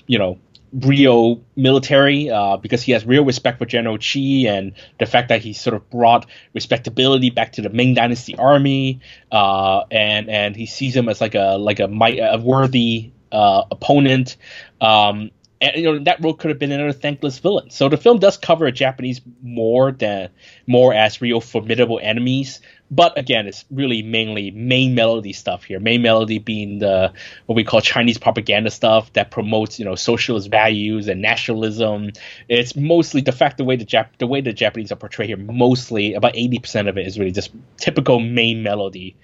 [0.08, 0.40] you know
[0.74, 5.42] real military uh, because he has real respect for General Qi and the fact that
[5.42, 10.66] he sort of brought respectability back to the Ming Dynasty army, uh, and and he
[10.66, 14.38] sees him as like a like a a worthy uh, opponent.
[14.80, 17.70] Um, and you know that role could have been another thankless villain.
[17.70, 20.30] So the film does cover Japanese more than
[20.66, 25.80] more as real formidable enemies, but again, it's really mainly main melody stuff here.
[25.80, 27.14] Main melody being the
[27.46, 32.12] what we call Chinese propaganda stuff that promotes you know socialist values and nationalism.
[32.50, 35.38] It's mostly the fact the way the Jap- the way the Japanese are portrayed here.
[35.38, 39.16] Mostly about eighty percent of it is really just typical main melody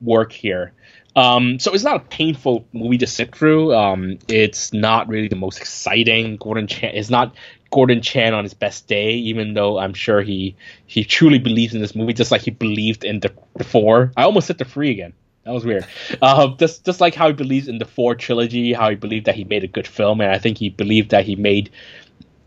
[0.00, 0.72] work here.
[1.14, 3.74] Um, so it's not a painful movie to sit through.
[3.74, 6.38] Um, it's not really the most exciting.
[6.38, 7.36] Gordon Chan is not
[7.72, 10.54] Gordon Chan on his best day, even though I'm sure he
[10.86, 14.12] he truly believes in this movie, just like he believed in the, the four.
[14.16, 15.14] I almost said the three again.
[15.44, 15.86] That was weird.
[16.20, 19.34] Uh, just just like how he believes in the four trilogy, how he believed that
[19.34, 21.70] he made a good film, and I think he believed that he made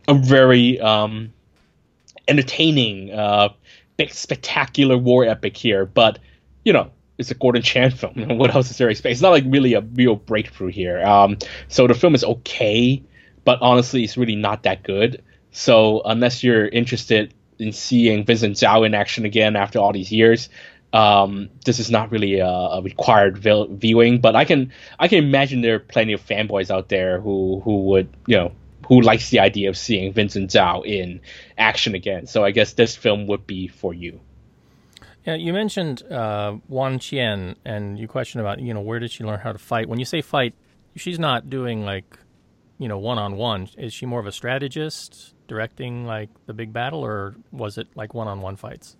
[0.08, 1.34] a very um,
[2.28, 3.50] entertaining, uh,
[3.98, 5.86] big, spectacular war epic here.
[5.86, 6.20] But
[6.64, 8.14] you know, it's a Gordon Chan film.
[8.38, 9.10] what else is there to?
[9.10, 11.04] It's not like really a real breakthrough here.
[11.04, 13.04] Um, so the film is okay,
[13.45, 15.23] but honestly, it's really not that good.
[15.51, 20.49] So unless you're interested in seeing Vincent Zhao in action again after all these years,
[20.91, 24.19] um, this is not really a, a required viewing.
[24.19, 27.84] But I can I can imagine there are plenty of fanboys out there who who
[27.86, 28.51] would you know
[28.88, 31.21] who likes the idea of seeing Vincent Zhao in
[31.58, 32.27] action again.
[32.27, 34.19] So I guess this film would be for you.
[35.25, 39.23] Yeah, you mentioned uh, Wan Qian, and you questioned about you know where did she
[39.23, 39.89] learn how to fight.
[39.89, 40.53] When you say fight,
[40.95, 42.19] she's not doing like
[42.78, 43.70] you know one on one.
[43.78, 48.14] Is she more of a strategist, directing like the big battle, or was it like
[48.14, 48.98] one on one fights?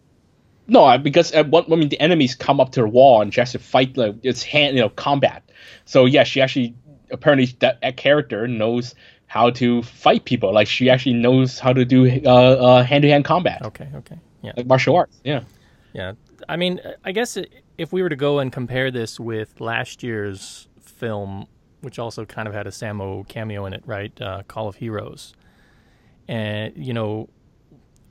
[0.68, 3.42] No, because at one, I mean the enemies come up to the wall and she
[3.42, 5.44] has to fight like it's hand you know combat.
[5.86, 6.76] So yeah, she actually
[7.12, 8.96] apparently that, that character knows
[9.28, 10.54] how to fight people.
[10.54, 13.62] Like she actually knows how to do uh, hand to hand combat.
[13.64, 15.20] Okay, okay, yeah, like martial arts.
[15.24, 15.44] Yeah.
[15.94, 16.12] Yeah,
[16.50, 17.38] I mean, I guess
[17.78, 21.48] if we were to go and compare this with last year's film,
[21.86, 24.20] which also kind of had a Sammo cameo in it, right?
[24.22, 25.34] Uh, Call of Heroes,
[26.28, 27.30] and you know,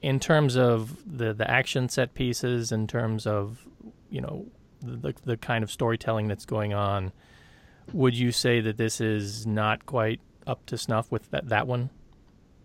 [0.01, 3.67] in terms of the the action set pieces, in terms of
[4.09, 4.47] you know
[4.81, 7.13] the the kind of storytelling that's going on,
[7.93, 11.91] would you say that this is not quite up to snuff with that that one?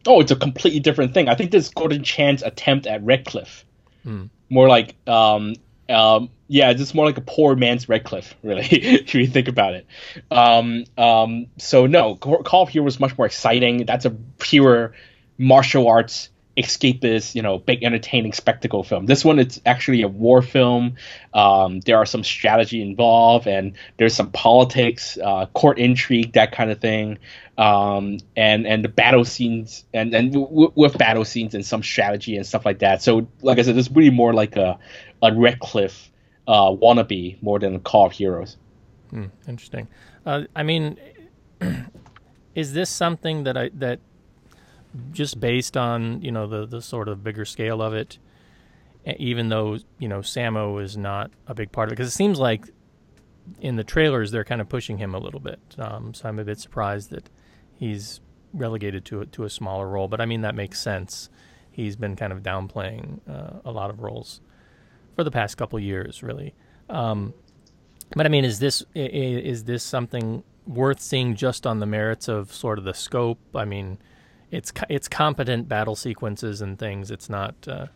[0.07, 1.27] Oh, it's a completely different thing.
[1.27, 3.65] I think this is Gordon Chan's attempt at Red Cliff.
[4.03, 5.55] Hmm more like um,
[5.89, 9.73] um, yeah, just more like a poor man's Red Cliff, really, if you think about
[9.73, 9.87] it.
[10.31, 13.85] Um, um, so no, Call of was much more exciting.
[13.85, 14.93] That's a pure
[15.37, 19.05] martial arts escapist, you know, big entertaining spectacle film.
[19.05, 20.95] This one, it's actually a war film.
[21.33, 26.69] Um, there are some strategy involved, and there's some politics, uh, court intrigue, that kind
[26.69, 27.17] of thing,
[27.57, 32.35] um, and and the battle scenes, and and w- with battle scenes and some strategy
[32.35, 33.01] and stuff like that.
[33.01, 34.77] So, like I said, it's really more like a
[35.21, 36.11] a Red Cliff
[36.47, 38.57] uh, wannabe more than a Call of Heroes.
[39.11, 39.87] Hmm, interesting.
[40.25, 40.97] Uh, I mean,
[42.55, 43.99] is this something that I that
[45.11, 48.17] just based on you know the the sort of bigger scale of it,
[49.17, 52.39] even though you know Sammo is not a big part of it, because it seems
[52.39, 52.69] like
[53.61, 55.59] in the trailers they're kind of pushing him a little bit.
[55.77, 57.29] Um, so I'm a bit surprised that
[57.75, 58.19] he's
[58.53, 60.07] relegated to a, to a smaller role.
[60.07, 61.29] But I mean that makes sense.
[61.71, 64.41] He's been kind of downplaying uh, a lot of roles
[65.15, 66.53] for the past couple years, really.
[66.89, 67.33] Um,
[68.15, 72.53] but I mean, is this is this something worth seeing just on the merits of
[72.53, 73.39] sort of the scope?
[73.53, 73.99] I mean,
[74.51, 77.11] it's it's competent battle sequences and things.
[77.11, 77.87] It's not, uh,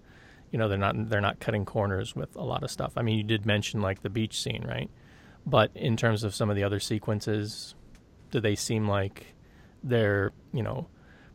[0.51, 2.93] you know, they're not they're not cutting corners with a lot of stuff.
[2.95, 4.89] I mean, you did mention like the beach scene, right?
[5.45, 7.75] But in terms of some of the other sequences,
[8.31, 9.33] do they seem like
[9.83, 10.87] they're you know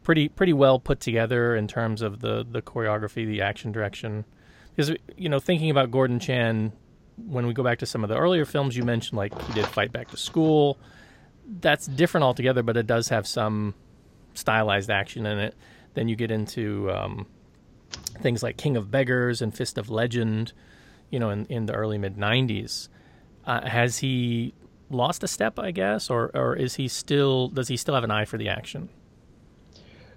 [0.02, 4.24] pretty pretty well put together in terms of the the choreography, the action direction?
[4.78, 6.72] because you know thinking about Gordon Chan
[7.16, 9.66] when we go back to some of the earlier films you mentioned like he did
[9.66, 10.78] Fight Back to School
[11.60, 13.74] that's different altogether but it does have some
[14.38, 15.54] stylized action in it
[15.94, 17.26] then you get into um,
[18.22, 20.52] things like King of Beggars and Fist of Legend
[21.10, 22.88] you know in, in the early mid 90s
[23.46, 24.54] uh, has he
[24.90, 28.10] lost a step I guess or or is he still does he still have an
[28.10, 28.88] eye for the action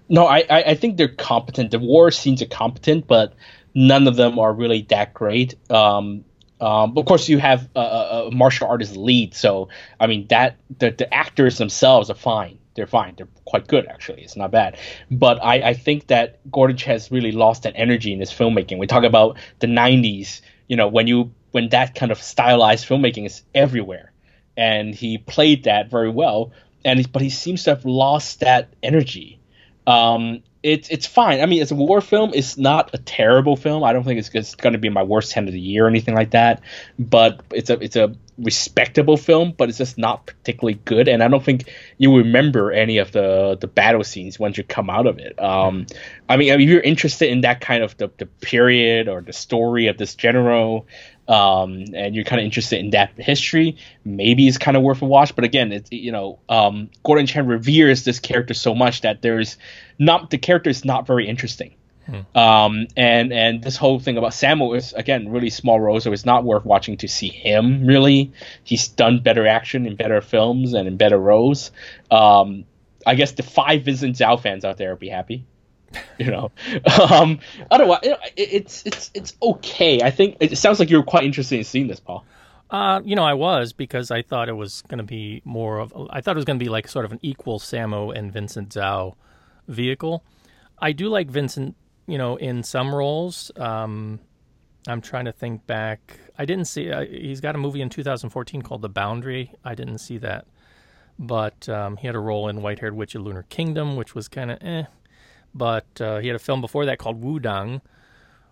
[0.08, 1.70] No, I, I think they're competent.
[1.70, 3.34] The war scenes are competent, but
[3.74, 5.56] none of them are really that great.
[5.70, 6.24] Um,
[6.60, 9.68] um, of course, you have a, a martial artist lead, so
[9.98, 12.58] I mean that the, the actors themselves are fine.
[12.74, 13.14] They're fine.
[13.16, 14.22] They're quite good actually.
[14.22, 14.78] It's not bad.
[15.10, 18.78] But I, I think that Gordon has really lost that energy in his filmmaking.
[18.78, 20.40] We talk about the '90s.
[20.68, 24.12] You know, when you when that kind of stylized filmmaking is everywhere,
[24.56, 26.52] and he played that very well.
[26.84, 29.38] And but he seems to have lost that energy
[29.86, 31.40] um, it's it's fine.
[31.40, 32.30] I mean, it's a war film.
[32.34, 33.82] It's not a terrible film.
[33.82, 35.88] I don't think it's, it's going to be my worst ten of the year or
[35.88, 36.62] anything like that.
[36.98, 41.08] But it's a it's a respectable film, but it's just not particularly good.
[41.08, 44.88] And I don't think you remember any of the the battle scenes once you come
[44.88, 45.40] out of it.
[45.42, 45.86] Um,
[46.28, 49.88] I mean, if you're interested in that kind of the, the period or the story
[49.88, 50.86] of this general,
[51.28, 55.04] um, and you're kind of interested in that history, maybe it's kind of worth a
[55.04, 55.34] watch.
[55.34, 59.56] But again, it's you know, um, Gordon Chan reveres this character so much that there's
[59.98, 61.74] not the character is not very interesting.
[62.34, 66.26] Um, and and this whole thing about Sammo is again really small role, so it's
[66.26, 67.86] not worth watching to see him.
[67.86, 68.32] Really,
[68.64, 71.70] he's done better action in better films and in better roles.
[72.10, 72.64] Um,
[73.06, 75.44] I guess the five Vincent Zhao fans out there will be happy
[76.18, 76.50] you know
[77.10, 77.38] um
[77.70, 81.64] otherwise it, it's it's it's okay i think it sounds like you're quite interested in
[81.64, 82.24] seeing this paul
[82.70, 85.92] Uh, you know, I was because I thought it was going to be more of.
[86.08, 88.70] I thought it was going to be like sort of an equal Sammo and Vincent
[88.70, 89.14] Zhao
[89.68, 90.24] vehicle.
[90.78, 91.76] I do like Vincent,
[92.06, 93.50] you know, in some roles.
[93.56, 94.20] Um,
[94.88, 96.18] I'm trying to think back.
[96.38, 96.90] I didn't see.
[96.90, 99.52] Uh, he's got a movie in 2014 called The Boundary.
[99.62, 100.46] I didn't see that,
[101.18, 104.28] but um, he had a role in White Haired Witch of Lunar Kingdom, which was
[104.28, 104.84] kind of eh.
[105.54, 107.82] But uh, he had a film before that called Wudang,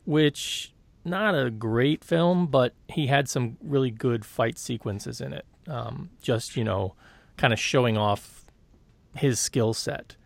[0.04, 0.72] which
[1.04, 5.46] not a great film, but he had some really good fight sequences in it.
[5.66, 6.94] Um, just you know,
[7.36, 8.44] kind of showing off
[9.16, 10.16] his skill set.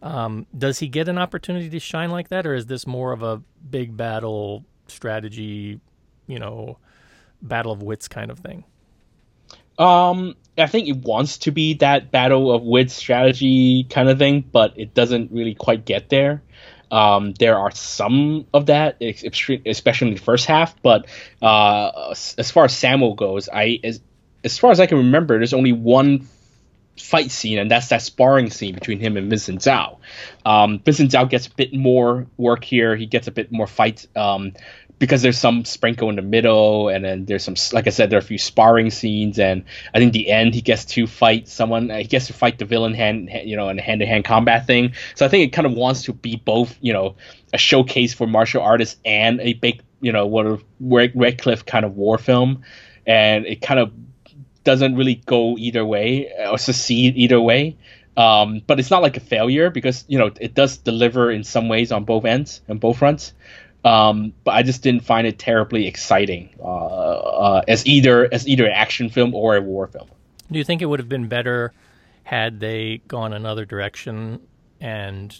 [0.00, 3.22] Um, does he get an opportunity to shine like that, or is this more of
[3.22, 5.80] a big battle strategy,
[6.28, 6.78] you know,
[7.40, 8.64] battle of wits kind of thing?
[9.78, 14.44] um i think it wants to be that battle of wits strategy kind of thing
[14.52, 16.42] but it doesn't really quite get there
[16.92, 20.80] um, there are some of that, especially in the first half.
[20.82, 21.06] But
[21.40, 24.02] uh, as far as Sammo goes, I as,
[24.44, 26.28] as far as I can remember, there's only one
[26.98, 29.98] fight scene, and that's that sparring scene between him and Vincent Zhao.
[30.44, 32.94] Um, Vincent Zhao gets a bit more work here.
[32.94, 34.52] He gets a bit more fight um,
[35.02, 38.20] because there's some sprinkle in the middle, and then there's some, like I said, there
[38.20, 41.90] are a few sparring scenes, and I think the end he gets to fight someone.
[41.90, 44.92] He gets to fight the villain hand, you know, in a hand-to-hand combat thing.
[45.16, 47.16] So I think it kind of wants to be both, you know,
[47.52, 51.84] a showcase for martial artists and a big, you know, what a Red, Redcliffe kind
[51.84, 52.62] of war film,
[53.04, 53.92] and it kind of
[54.62, 57.76] doesn't really go either way or succeed either way.
[58.16, 61.68] Um, but it's not like a failure because you know it does deliver in some
[61.68, 63.32] ways on both ends and both fronts.
[63.84, 68.66] Um, but I just didn't find it terribly exciting uh, uh, as either as either
[68.66, 70.08] an action film or a war film.
[70.50, 71.72] Do you think it would have been better
[72.22, 74.40] had they gone another direction
[74.80, 75.36] and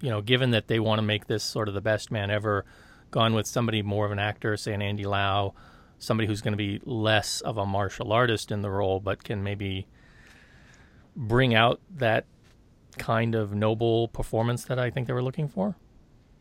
[0.00, 2.64] you know, given that they want to make this sort of the best man ever,
[3.10, 5.54] gone with somebody more of an actor, say an Andy Lau,
[5.98, 9.42] somebody who's going to be less of a martial artist in the role, but can
[9.42, 9.86] maybe
[11.14, 12.24] bring out that
[12.98, 15.76] kind of noble performance that I think they were looking for?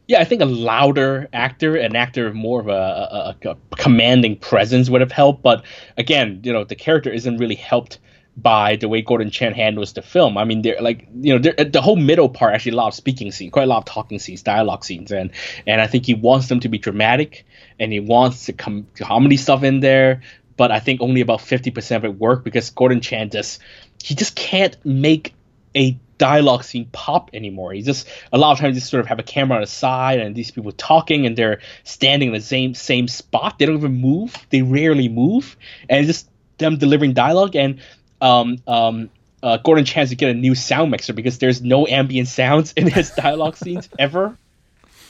[0.09, 4.37] Yeah, I think a louder actor, an actor of more of a, a, a, commanding
[4.37, 5.43] presence would have helped.
[5.43, 5.63] But
[5.97, 7.99] again, you know, the character isn't really helped
[8.35, 10.35] by the way Gordon Chan handles the film.
[10.35, 12.87] I mean, they're like you know they're, uh, the whole middle part actually a lot
[12.87, 15.29] of speaking scenes, quite a lot of talking scenes, dialogue scenes, and
[15.67, 17.45] and I think he wants them to be dramatic
[17.79, 20.23] and he wants to com- comedy stuff in there.
[20.57, 23.61] But I think only about fifty percent of it work because Gordon Chan just
[24.01, 25.35] he just can't make
[25.75, 27.73] a dialogue scene pop anymore.
[27.73, 30.19] He just a lot of times just sort of have a camera on the side
[30.19, 33.57] and these people talking and they're standing in the same same spot.
[33.57, 34.35] They don't even move.
[34.51, 35.57] They rarely move,
[35.89, 37.79] and it's just them delivering dialogue and
[38.21, 39.09] um, um,
[39.41, 42.87] uh, Gordon Chance to get a new sound mixer because there's no ambient sounds in
[42.87, 44.37] his dialogue scenes ever,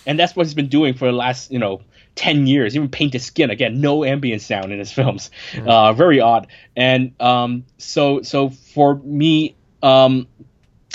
[0.05, 1.81] and that's what he's been doing for the last you know
[2.15, 2.75] ten years.
[2.75, 5.31] Even Painted Skin again, no ambient sound in his films,
[5.65, 6.47] uh, very odd.
[6.75, 10.27] And um, so so for me, um,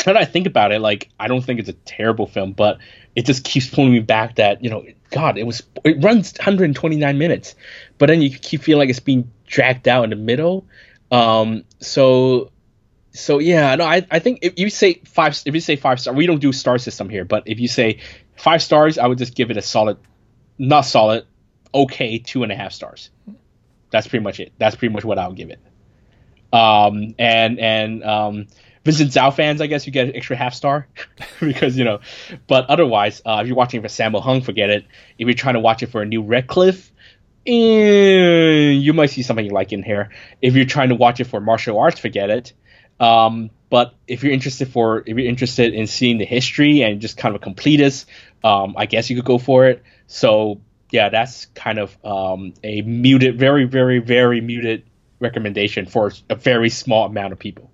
[0.05, 2.79] that I think about it, like I don't think it's a terrible film, but
[3.15, 4.37] it just keeps pulling me back.
[4.37, 7.55] That you know, God, it was it runs 129 minutes,
[7.99, 10.67] but then you keep feeling like it's being dragged out in the middle.
[11.11, 12.51] Um, so
[13.13, 16.13] so yeah, no, I, I think if you say five, if you say five star,
[16.13, 18.01] we don't do star system here, but if you say
[18.37, 19.99] five stars, I would just give it a solid,
[20.59, 21.25] not solid,
[21.73, 23.11] okay, two and a half stars.
[23.91, 24.53] That's pretty much it.
[24.59, 25.61] That's pretty much what I would give it.
[26.53, 28.47] Um, and and um,
[28.85, 30.87] Vincent Zhao fans, I guess you get an extra half star
[31.41, 32.01] because you know,
[32.47, 34.87] but otherwise, uh, if you're watching for Sammo Hung, forget it.
[35.19, 36.93] If you're trying to watch it for a new Red Cliff,
[37.47, 40.11] eh, you might see something you like in here.
[40.43, 42.53] If you're trying to watch it for martial arts, forget it.
[43.01, 47.17] Um, but if you're interested for if you're interested in seeing the history and just
[47.17, 48.05] kind of a completist,
[48.45, 49.83] um, I guess you could go for it.
[50.07, 50.61] So
[50.91, 54.85] yeah, that's kind of um, a muted, very very very muted
[55.21, 57.71] recommendation for a very small amount of people.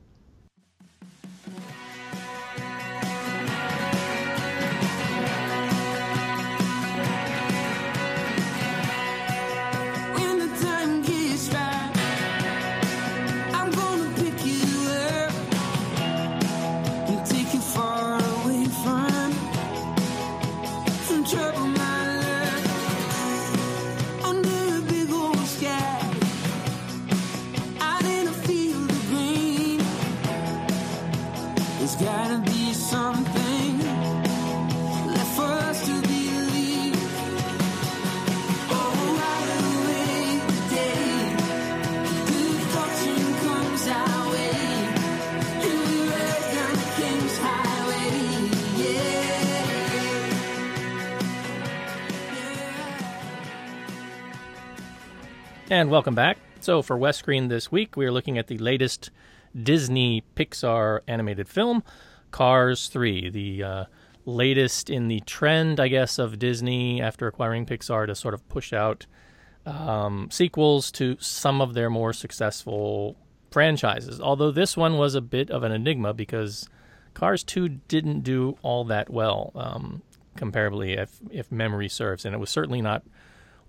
[55.81, 56.37] And welcome back.
[56.61, 59.11] So, for West Screen this week, we are looking at the latest
[59.57, 61.83] Disney Pixar animated film,
[62.31, 63.85] Cars 3, the uh,
[64.27, 68.75] latest in the trend, I guess, of Disney after acquiring Pixar to sort of push
[68.75, 69.07] out
[69.65, 73.17] um, sequels to some of their more successful
[73.51, 74.21] franchises.
[74.21, 76.69] Although this one was a bit of an enigma because
[77.15, 80.03] Cars 2 didn't do all that well, um,
[80.37, 83.03] comparably, if, if memory serves, and it was certainly not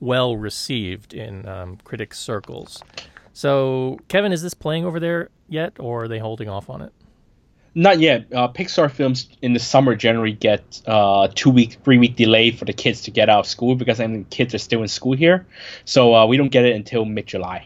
[0.02, 2.84] well received in um, critics' circles.
[3.32, 6.91] So, Kevin, is this playing over there yet, or are they holding off on it?
[7.74, 8.26] Not yet.
[8.34, 12.66] Uh, Pixar films in the summer generally get uh, two week, three week delay for
[12.66, 15.14] the kids to get out of school because I mean, kids are still in school
[15.14, 15.47] here.
[15.86, 17.66] So uh, we don't get it until mid July.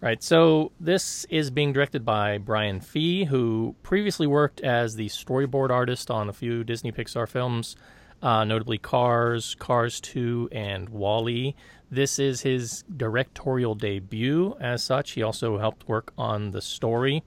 [0.00, 0.22] Right.
[0.22, 6.10] So this is being directed by Brian Fee, who previously worked as the storyboard artist
[6.10, 7.76] on a few Disney Pixar films,
[8.22, 11.54] uh, notably Cars, Cars 2, and Wall-E.
[11.90, 14.56] This is his directorial debut.
[14.60, 17.22] As such, he also helped work on the story.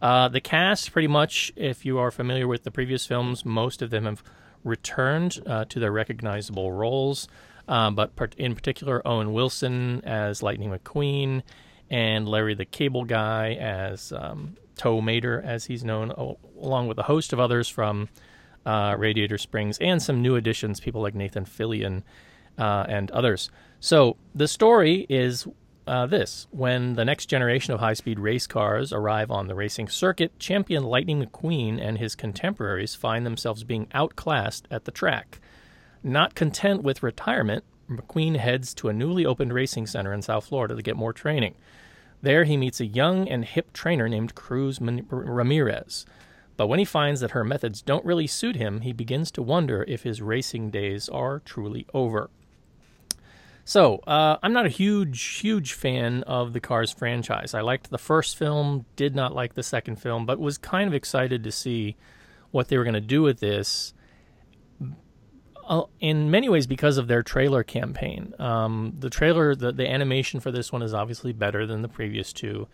[0.00, 3.90] Uh, the cast, pretty much, if you are familiar with the previous films, most of
[3.90, 4.22] them have
[4.64, 7.28] returned uh, to their recognizable roles.
[7.66, 11.42] Um, but in particular, Owen Wilson as Lightning McQueen
[11.90, 17.02] and Larry the Cable Guy as um, Tow Mater, as he's known, along with a
[17.02, 18.08] host of others from
[18.66, 22.02] uh, Radiator Springs and some new additions, people like Nathan Fillion
[22.58, 23.50] uh, and others.
[23.80, 25.46] So the story is
[25.86, 29.88] uh, this when the next generation of high speed race cars arrive on the racing
[29.88, 35.40] circuit, champion Lightning McQueen and his contemporaries find themselves being outclassed at the track.
[36.02, 40.76] Not content with retirement, McQueen heads to a newly opened racing center in South Florida
[40.76, 41.54] to get more training.
[42.20, 46.04] There, he meets a young and hip trainer named Cruz Ramirez.
[46.58, 49.84] But when he finds that her methods don't really suit him, he begins to wonder
[49.86, 52.30] if his racing days are truly over.
[53.64, 57.54] So, uh, I'm not a huge, huge fan of the Cars franchise.
[57.54, 60.94] I liked the first film, did not like the second film, but was kind of
[60.94, 61.96] excited to see
[62.50, 63.94] what they were going to do with this.
[65.64, 68.34] Uh, in many ways, because of their trailer campaign.
[68.40, 72.32] Um, the trailer, the, the animation for this one is obviously better than the previous
[72.32, 72.66] two.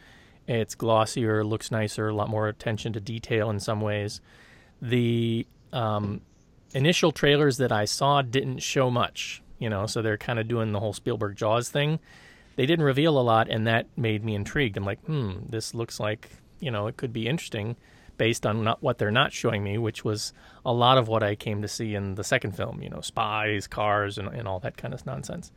[0.46, 4.20] It's glossier, looks nicer, a lot more attention to detail in some ways.
[4.82, 6.20] The um,
[6.74, 10.72] initial trailers that I saw didn't show much, you know, so they're kind of doing
[10.72, 11.98] the whole Spielberg Jaws thing.
[12.56, 14.76] They didn't reveal a lot, and that made me intrigued.
[14.76, 16.30] I'm like, hmm, this looks like,
[16.60, 17.76] you know, it could be interesting
[18.16, 20.32] based on not what they're not showing me, which was
[20.64, 23.66] a lot of what I came to see in the second film, you know, spies,
[23.66, 25.50] cars, and, and all that kind of nonsense.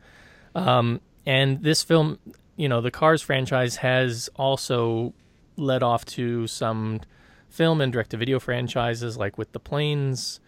[0.54, 2.18] Um, and this film,
[2.58, 5.14] you know, the Cars franchise has also
[5.56, 7.00] led off to some
[7.48, 10.40] film and direct-to-video franchises, like with the Planes,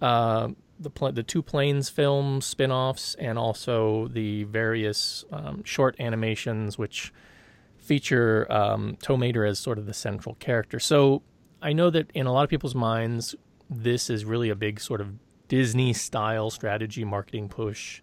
[0.00, 0.48] uh,
[0.80, 7.12] the pl- the two Planes film spin-offs, and also the various um, short animations, which
[7.76, 10.80] feature um, Tow Mater as sort of the central character.
[10.80, 11.22] So
[11.60, 13.34] I know that in a lot of people's minds,
[13.68, 15.12] this is really a big sort of
[15.48, 18.00] Disney style strategy marketing push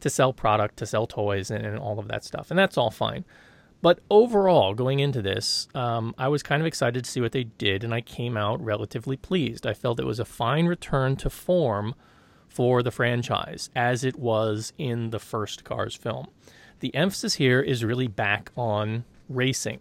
[0.00, 2.50] to sell product, to sell toys, and, and all of that stuff.
[2.50, 3.24] And that's all fine.
[3.82, 7.44] But overall, going into this, um, I was kind of excited to see what they
[7.44, 9.66] did, and I came out relatively pleased.
[9.66, 11.94] I felt it was a fine return to form
[12.46, 16.26] for the franchise, as it was in the first Cars film.
[16.80, 19.80] The emphasis here is really back on racing.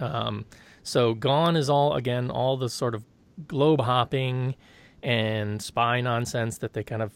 [0.00, 0.46] Um,
[0.82, 3.04] so, gone is all, again, all the sort of
[3.46, 4.56] globe hopping
[5.02, 7.12] and spy nonsense that they kind of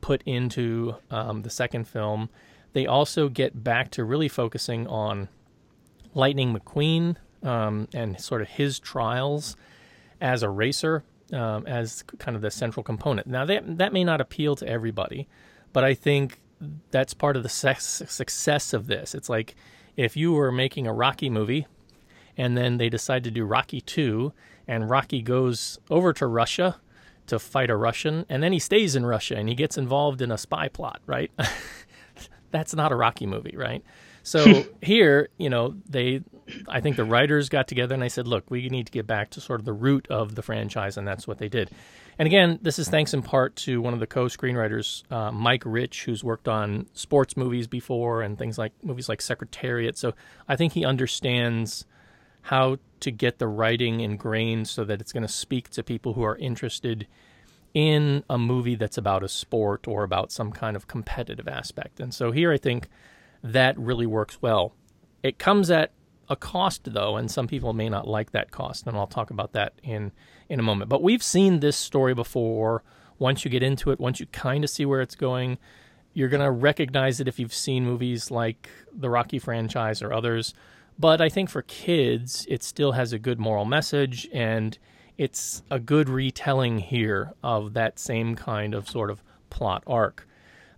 [0.00, 2.28] put into um, the second film.
[2.72, 5.28] They also get back to really focusing on
[6.14, 9.56] Lightning McQueen um, and sort of his trials
[10.20, 13.26] as a racer um, as kind of the central component.
[13.26, 15.28] Now that that may not appeal to everybody,
[15.72, 16.40] but I think
[16.90, 19.14] that's part of the success of this.
[19.14, 19.54] It's like
[19.96, 21.66] if you were making a Rocky movie,
[22.36, 24.32] and then they decide to do Rocky two,
[24.66, 26.76] and Rocky goes over to Russia
[27.28, 30.30] to fight a Russian, and then he stays in Russia and he gets involved in
[30.30, 31.30] a spy plot, right?
[32.50, 33.82] that's not a Rocky movie, right?
[34.22, 36.22] So here, you know, they,
[36.68, 39.30] I think the writers got together and they said, look, we need to get back
[39.30, 41.70] to sort of the root of the franchise, and that's what they did.
[42.18, 46.04] And again, this is thanks in part to one of the co-screenwriters, uh, Mike Rich,
[46.04, 49.96] who's worked on sports movies before and things like movies like Secretariat.
[49.96, 50.14] So
[50.48, 51.86] I think he understands
[52.42, 56.22] how to get the writing ingrained so that it's going to speak to people who
[56.22, 57.06] are interested
[57.74, 62.00] in a movie that's about a sport or about some kind of competitive aspect.
[62.00, 62.88] And so here I think
[63.42, 64.74] that really works well.
[65.22, 65.92] It comes at
[66.28, 69.52] a cost though, and some people may not like that cost, and I'll talk about
[69.52, 70.12] that in
[70.48, 70.88] in a moment.
[70.88, 72.82] But we've seen this story before.
[73.18, 75.58] Once you get into it, once you kind of see where it's going,
[76.14, 80.54] you're going to recognize it if you've seen movies like the Rocky franchise or others.
[80.98, 84.76] But I think for kids, it still has a good moral message and
[85.16, 90.26] it's a good retelling here of that same kind of sort of plot arc.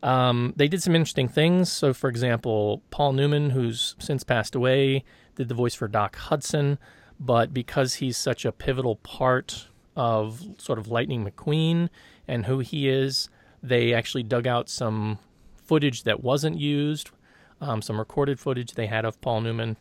[0.03, 1.71] Um, they did some interesting things.
[1.71, 5.05] So, for example, Paul Newman, who's since passed away,
[5.37, 6.79] did the voice for Doc Hudson,
[7.19, 11.91] but because he's such a pivotal part of sort of Lightning McQueen
[12.27, 13.29] and who he is,
[13.63, 15.19] they actually dug out some
[15.55, 17.11] footage that wasn't used,
[17.61, 19.77] um, some recorded footage they had of Paul Newman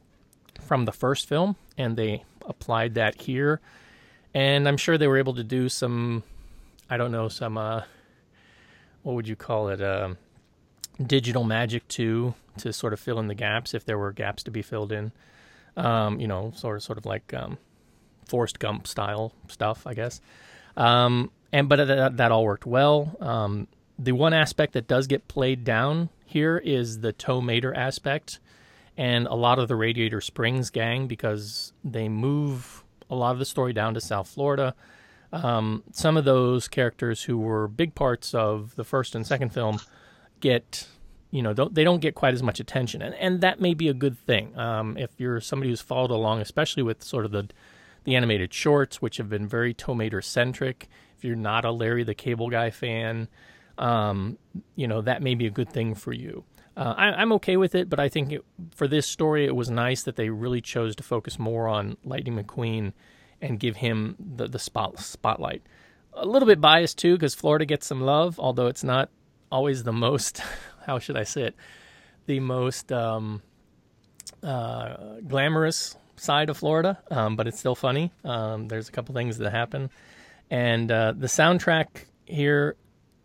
[0.60, 3.60] from the first film, and they applied that here.
[4.34, 6.24] And I'm sure they were able to do some,
[6.90, 7.84] I don't know, some, uh,
[9.04, 10.16] what would you call it, uh,
[11.06, 14.52] digital magic too, to sort of fill in the gaps if there were gaps to
[14.52, 15.12] be filled in.
[15.78, 17.58] Um, you know, sort of, sort of like um,
[18.26, 20.20] Forrest Gump style stuff, I guess.
[20.76, 23.16] Um, and but that, that all worked well.
[23.20, 28.40] Um, the one aspect that does get played down here is the tow mater aspect,
[29.00, 33.46] and a lot of the Radiator Springs gang because they move a lot of the
[33.46, 34.76] story down to South Florida.
[35.32, 39.80] Um, some of those characters who were big parts of the first and second film
[40.42, 40.86] get
[41.32, 43.02] you know don't they don't get quite as much attention.
[43.02, 44.58] And and that may be a good thing.
[44.60, 47.48] Um, if you're somebody who's followed along especially with sort of the
[48.04, 52.04] the animated shorts which have been very tow mater centric if you're not a larry
[52.04, 53.28] the cable guy fan
[53.78, 54.38] um,
[54.76, 56.44] you know that may be a good thing for you
[56.80, 59.70] uh, I, i'm okay with it but i think it, for this story it was
[59.70, 62.94] nice that they really chose to focus more on lightning mcqueen
[63.42, 65.62] and give him the, the spot, spotlight
[66.14, 69.10] a little bit biased too because florida gets some love although it's not
[69.52, 70.42] always the most
[70.90, 71.56] how should I say it,
[72.26, 73.44] the most um,
[74.42, 78.12] uh, glamorous side of Florida, um, but it's still funny.
[78.24, 79.92] Um, there's a couple things that happen,
[80.50, 82.76] and uh, the soundtrack here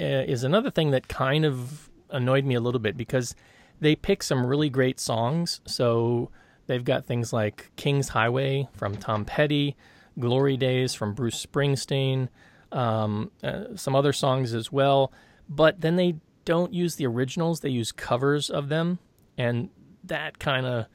[0.01, 0.05] uh,
[0.45, 3.35] another thing that kind of annoyed me a little bit because
[3.81, 5.61] they pick some really great songs.
[5.67, 6.31] So
[6.67, 9.77] they've got things like King's Highway from Tom Petty,
[10.19, 12.29] Glory Days from Bruce Springsteen,
[12.73, 15.13] um, uh, some other songs as well.
[15.49, 18.99] But then they don't use the originals; they use covers of them,
[19.37, 19.71] and
[20.05, 20.87] that kind of,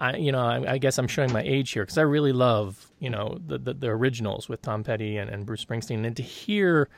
[0.00, 2.90] I you know, I, I, guess I'm showing my age here because I really love
[2.98, 6.22] you know the, the, the originals with Tom Petty and, and Bruce Springsteen, and to
[6.22, 6.88] hear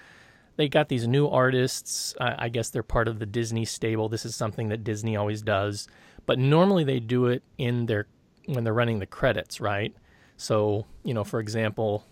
[0.56, 2.14] they got these new artists.
[2.20, 4.08] I, I guess they're part of the Disney stable.
[4.08, 5.88] This is something that Disney always does,
[6.26, 8.06] but normally they do it in their
[8.46, 9.94] when they're running the credits, right?
[10.36, 12.04] So you know, for example,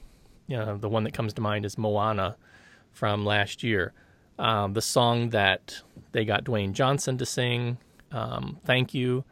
[0.47, 2.36] you know, the one that comes to mind is Moana
[2.93, 3.93] from last year
[4.39, 5.82] um, the song that
[6.12, 7.78] they got Dwayne Johnson to sing,
[8.12, 9.24] um, "Thank You,"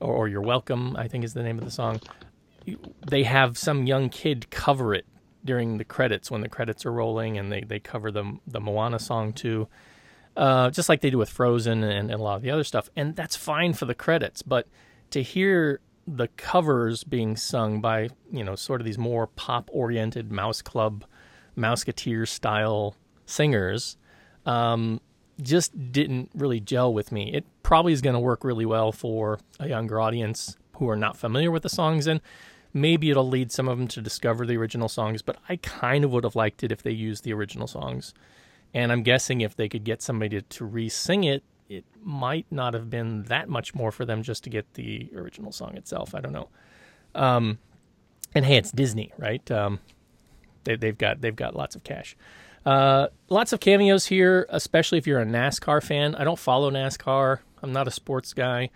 [0.00, 2.00] or, or, "You're Welcome," I think is the name of the song.
[3.08, 5.06] They have some young kid cover it
[5.44, 8.98] during the credits when the credits are rolling, and they, they cover the the Moana
[8.98, 9.68] song too,
[10.36, 12.88] uh, just like they do with Frozen and, and a lot of the other stuff.
[12.96, 14.66] And that's fine for the credits, but
[15.10, 20.32] to hear the covers being sung by you know sort of these more pop oriented
[20.32, 21.04] mouse club
[21.56, 23.96] mouseketeer style singers
[24.46, 25.00] um,
[25.40, 29.38] just didn't really gel with me it probably is going to work really well for
[29.60, 32.20] a younger audience who are not familiar with the songs and
[32.72, 36.12] maybe it'll lead some of them to discover the original songs but i kind of
[36.12, 38.14] would have liked it if they used the original songs
[38.72, 41.42] and i'm guessing if they could get somebody to, to re-sing it
[41.72, 45.52] it might not have been that much more for them just to get the original
[45.52, 46.14] song itself.
[46.14, 46.48] I don't know.
[47.14, 47.58] Um,
[48.34, 49.48] and hey, it's Disney, right?
[49.50, 49.80] Um,
[50.64, 52.16] they, they've got they've got lots of cash.
[52.64, 56.14] Uh, lots of cameos here, especially if you're a NASCAR fan.
[56.14, 57.38] I don't follow NASCAR.
[57.62, 58.70] I'm not a sports guy,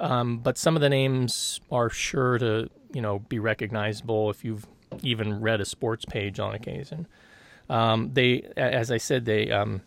[0.00, 4.66] um, but some of the names are sure to you know be recognizable if you've
[5.02, 7.06] even read a sports page on occasion.
[7.68, 9.82] Um, they, as I said, they um,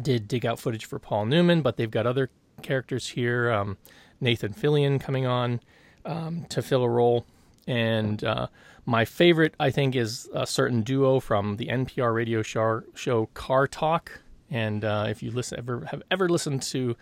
[0.00, 2.30] did dig out footage for Paul Newman, but they've got other
[2.62, 3.50] characters here.
[3.52, 3.76] Um,
[4.20, 5.60] Nathan Fillion coming on
[6.06, 7.26] um, to fill a role.
[7.66, 8.46] And uh,
[8.86, 14.20] my favorite, I think, is a certain duo from the NPR radio show, Car Talk.
[14.50, 16.96] And uh, if you listen, ever have ever listened to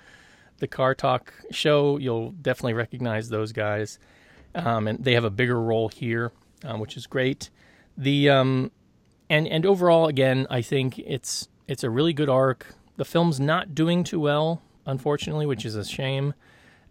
[0.58, 3.98] the Car Talk show, you'll definitely recognize those guys.
[4.54, 6.32] Um, and they have a bigger role here,
[6.64, 7.50] um, which is great.
[7.96, 8.70] The um,
[9.28, 12.74] and and overall, again, I think it's it's a really good arc.
[12.96, 16.34] The film's not doing too well, unfortunately, which is a shame.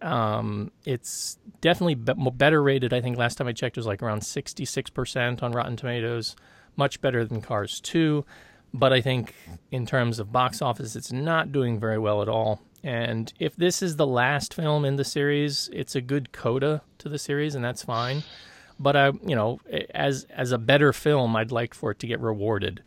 [0.02, 2.92] Um, it's definitely be- better rated.
[2.92, 6.36] I think last time I checked it was like around 66% on Rotten Tomatoes,
[6.76, 8.24] much better than Cars 2.
[8.74, 9.34] But I think
[9.70, 12.60] in terms of box office, it's not doing very well at all.
[12.84, 17.08] And if this is the last film in the series, it's a good coda to
[17.08, 18.22] the series, and that's fine.
[18.78, 19.58] But I, you know,
[19.94, 22.82] as as a better film, I'd like for it to get rewarded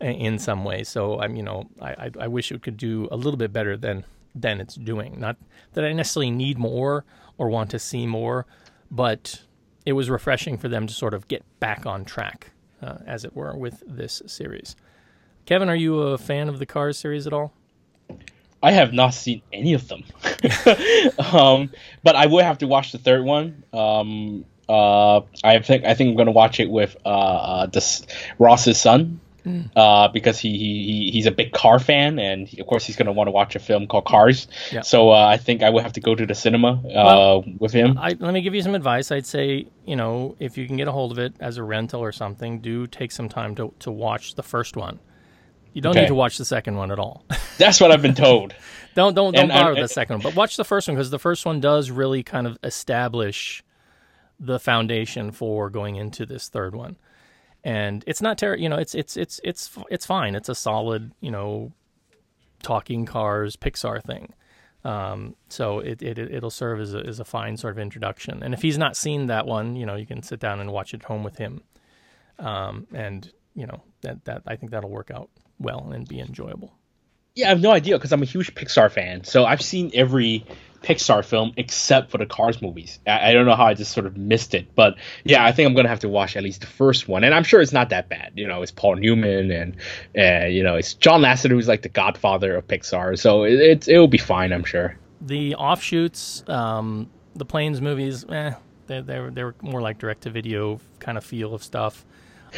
[0.00, 0.84] in some way.
[0.84, 4.04] So I'm, you know, I, I, wish it could do a little bit better than
[4.36, 5.18] than it's doing.
[5.18, 5.36] Not
[5.72, 7.04] that I necessarily need more
[7.36, 8.46] or want to see more,
[8.88, 9.42] but
[9.84, 13.34] it was refreshing for them to sort of get back on track, uh, as it
[13.34, 14.76] were, with this series.
[15.44, 17.52] Kevin, are you a fan of the Cars series at all?
[18.62, 20.04] I have not seen any of them,
[21.32, 21.70] um,
[22.02, 23.64] but I will have to watch the third one.
[23.72, 28.02] Um, uh, I think I think I'm gonna watch it with uh, uh this
[28.38, 29.20] Ross's son,
[29.76, 33.06] uh, because he, he he's a big car fan, and he, of course he's going
[33.06, 34.48] to want to watch a film called Cars.
[34.70, 34.82] Yeah.
[34.82, 37.72] So uh, I think I will have to go to the cinema uh, Well, with
[37.72, 37.98] him.
[37.98, 39.10] I, let me give you some advice.
[39.10, 42.00] I'd say, you know, if you can get a hold of it as a rental
[42.00, 44.98] or something, do take some time to, to watch the first one.
[45.72, 46.00] You don't Okay.
[46.02, 47.24] need to watch the second one at all.
[47.58, 48.54] That's what I've been told.
[48.94, 51.10] don't don't don't And bother with the second one, but watch the first one because
[51.10, 53.62] the first one does really kind of establish
[54.38, 56.96] the foundation for going into this third one.
[57.62, 58.76] And it's not terrible, you know.
[58.78, 60.34] It's it's it's it's it's fine.
[60.34, 61.72] It's a solid, you know,
[62.62, 64.32] talking cars Pixar thing.
[64.82, 68.42] Um, so it, it it'll serve as a, as a fine sort of introduction.
[68.42, 70.94] And if he's not seen that one, you know, you can sit down and watch
[70.94, 71.62] it at home with him.
[72.38, 75.28] Um, and you know that that I think that'll work out
[75.60, 76.72] well and be enjoyable.
[77.36, 79.22] Yeah, I have no idea because I'm a huge Pixar fan.
[79.24, 80.44] So I've seen every
[80.82, 82.98] Pixar film except for the Cars movies.
[83.06, 85.68] I, I don't know how I just sort of missed it, but yeah, I think
[85.68, 87.90] I'm gonna have to watch at least the first one, and I'm sure it's not
[87.90, 88.32] that bad.
[88.34, 89.76] You know, it's Paul Newman and
[90.18, 93.88] uh, you know it's John Lasseter who's like the godfather of Pixar, so it, it's
[93.88, 94.96] it'll be fine, I'm sure.
[95.20, 98.52] the offshoots, um, the planes movies, eh,
[98.86, 102.04] they they were, they were more like direct to video kind of feel of stuff.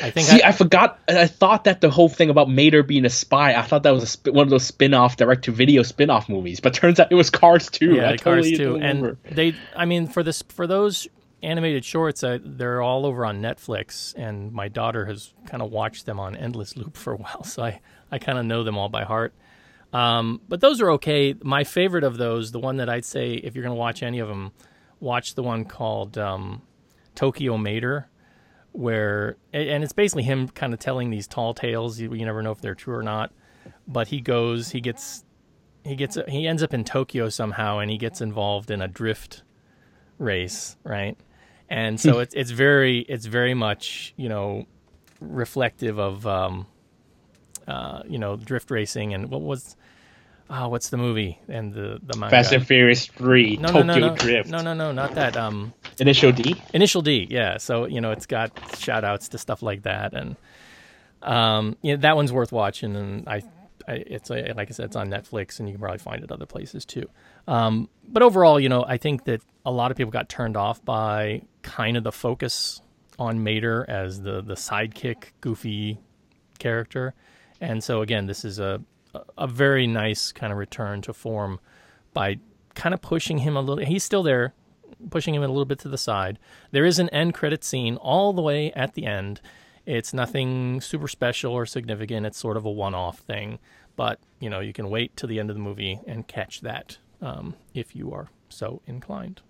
[0.00, 0.98] I think See, I, I, forgot.
[1.08, 4.02] I thought that the whole thing about Mater being a spy, I thought that was
[4.02, 6.60] a sp- one of those spin-off direct-to-video spin-off movies.
[6.60, 7.94] But turns out it was Cars 2.
[7.94, 11.08] yeah, cars totally too, and they, I mean, for this for those
[11.42, 16.06] animated shorts, uh, they're all over on Netflix, and my daughter has kind of watched
[16.06, 17.80] them on endless loop for a while, so I
[18.10, 19.34] I kind of know them all by heart.
[19.92, 21.34] Um, but those are okay.
[21.42, 24.20] My favorite of those, the one that I'd say if you're going to watch any
[24.20, 24.52] of them,
[25.00, 26.62] watch the one called um,
[27.14, 28.08] Tokyo Mater,
[28.72, 32.00] where and it's basically him kind of telling these tall tales.
[32.00, 33.32] You, you never know if they're true or not.
[33.86, 35.24] But he goes, he gets,
[35.84, 39.42] he gets, he ends up in Tokyo somehow, and he gets involved in a drift
[40.18, 41.16] race, right?
[41.68, 44.66] And so it's it's very it's very much you know
[45.20, 46.66] reflective of um,
[47.66, 49.76] uh, you know drift racing and what was
[50.50, 52.36] ah what's the movie and the the manga.
[52.36, 55.36] Fast and Furious Three, no, Tokyo no, no, no, Drift, no, no, no, not that.
[55.36, 56.60] Um, Initial D.
[56.72, 57.58] Initial D, yeah.
[57.58, 60.36] So you know, it's got shout outs to stuff like that, and
[61.22, 62.96] um, you know, that one's worth watching.
[62.96, 63.42] And I,
[63.86, 66.32] I it's a, like I said, it's on Netflix, and you can probably find it
[66.32, 67.08] other places too.
[67.46, 70.84] Um, but overall, you know, I think that a lot of people got turned off
[70.84, 72.80] by kind of the focus
[73.18, 75.98] on Mater as the the sidekick, goofy
[76.58, 77.14] character,
[77.60, 78.82] and so again, this is a
[79.36, 81.60] a very nice kind of return to form
[82.14, 82.38] by
[82.74, 83.84] kind of pushing him a little.
[83.84, 84.54] He's still there,
[85.10, 86.38] pushing him a little bit to the side.
[86.70, 89.40] There is an end credit scene all the way at the end.
[89.84, 92.26] It's nothing super special or significant.
[92.26, 93.58] It's sort of a one-off thing,
[93.96, 96.98] but you know you can wait till the end of the movie and catch that
[97.20, 99.40] um, if you are so inclined.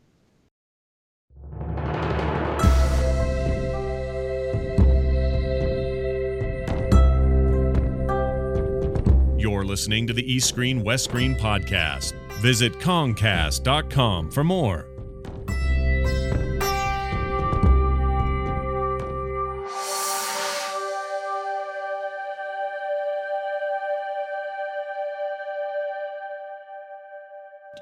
[9.43, 12.13] You're listening to the East Screen West Screen podcast.
[12.41, 14.92] Visit Kongcast.com for more.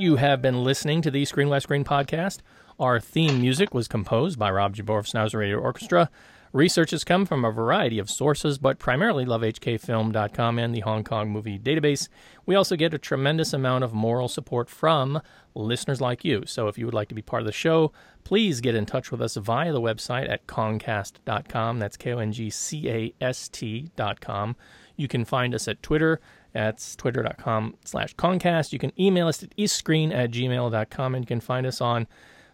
[0.00, 2.38] You have been listening to the Screen West Screen podcast.
[2.78, 6.08] Our theme music was composed by Rob Jabor of Schnauzer Radio Orchestra.
[6.54, 11.28] Research has come from a variety of sources, but primarily lovehkfilm.com and the Hong Kong
[11.28, 12.08] Movie Database.
[12.46, 15.20] We also get a tremendous amount of moral support from
[15.54, 16.44] listeners like you.
[16.46, 17.92] So if you would like to be part of the show,
[18.24, 21.78] please get in touch with us via the website at kongcast.com.
[21.78, 24.56] That's K O N G C A S T.com.
[24.96, 26.20] You can find us at Twitter.
[26.52, 28.72] That's twitter.com slash Kongcast.
[28.72, 32.06] You can email us at eastscreen at gmail.com and you can find us on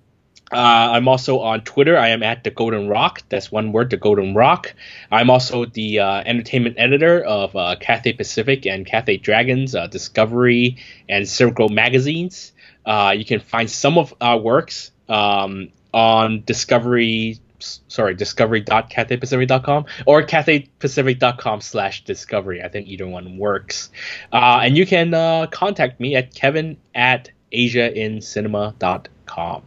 [0.55, 1.97] uh, I'm also on Twitter.
[1.97, 3.21] I am at the Golden Rock.
[3.29, 4.73] That's one word, the Golden Rock.
[5.11, 10.77] I'm also the uh, entertainment editor of uh, Cathay Pacific and Cathay Dragons, uh, Discovery,
[11.09, 12.53] and Circle magazines.
[12.85, 17.39] Uh, you can find some of our works um, on Discovery.
[17.59, 22.63] Sorry, discovery.cathaypacific.com or cathaypacific.com slash discovery.
[22.63, 23.89] I think either one works.
[24.31, 25.11] Uh, and you can
[25.49, 29.63] contact me at kevin at asiaincinema.com.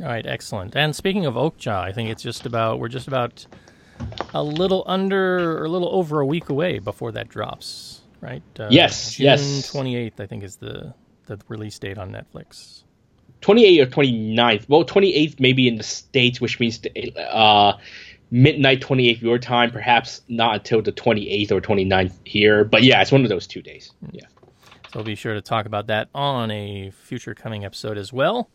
[0.00, 0.74] All right, excellent.
[0.76, 3.46] And speaking of Okja, I think it's just about we're just about
[4.34, 8.42] a little under or a little over a week away before that drops, right?
[8.58, 9.70] Uh, Yes, June yes.
[9.70, 10.94] twenty eighth, I think, is the
[11.26, 12.82] the release date on Netflix.
[13.42, 14.68] 28th or 29th.
[14.68, 16.80] Well, 28th maybe in the States, which means
[17.18, 17.72] uh,
[18.30, 22.64] midnight 28th your time, perhaps not until the 28th or 29th here.
[22.64, 23.90] But yeah, it's one of those two days.
[24.12, 24.26] Yeah.
[24.84, 28.48] So we'll be sure to talk about that on a future coming episode as well.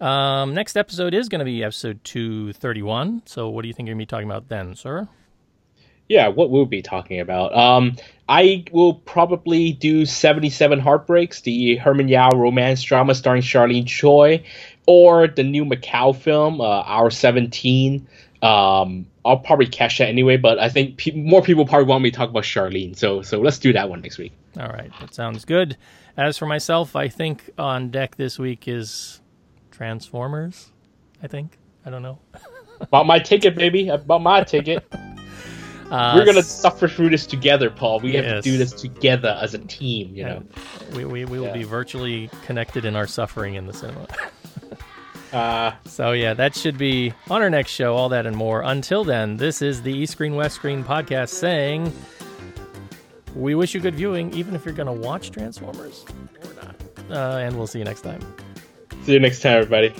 [0.00, 3.22] Um, next episode is going to be episode 231.
[3.26, 5.08] So what do you think you're going to be talking about then, sir?
[6.08, 7.54] Yeah, what we'll be talking about.
[7.54, 7.96] Um,
[8.28, 14.42] I will probably do 77 Heartbreaks, the Herman Yao romance drama starring Charlene Choi,
[14.86, 18.06] or the new Macau film, uh, Our 17.
[18.40, 22.10] Um, I'll probably catch that anyway, but I think pe- more people probably want me
[22.10, 24.32] to talk about Charlene, so so let's do that one next week.
[24.58, 25.76] All right, that sounds good.
[26.16, 29.20] As for myself, I think on deck this week is
[29.78, 30.70] Transformers.
[31.22, 31.56] I think.
[31.86, 32.18] I don't know.
[32.80, 33.88] About my ticket, baby.
[33.88, 34.84] About my ticket.
[35.90, 38.00] Uh, We're gonna suffer through this together, Paul.
[38.00, 40.14] We have to do this together as a team.
[40.14, 40.42] You know.
[40.94, 41.52] we, we, we will Yeah.
[41.54, 44.06] be virtually connected in our suffering in the cinema.
[45.32, 47.94] Uh, So yeah, that should be on our next show.
[47.94, 48.62] All that and more.
[48.62, 51.92] Until then, this is the East Screen West Screen podcast saying
[53.34, 56.06] we wish you good viewing, even if you're going to watch Transformers
[56.46, 56.74] or not.
[57.10, 58.20] Uh, and we'll see you next time.
[59.08, 59.94] See you next time, everybody.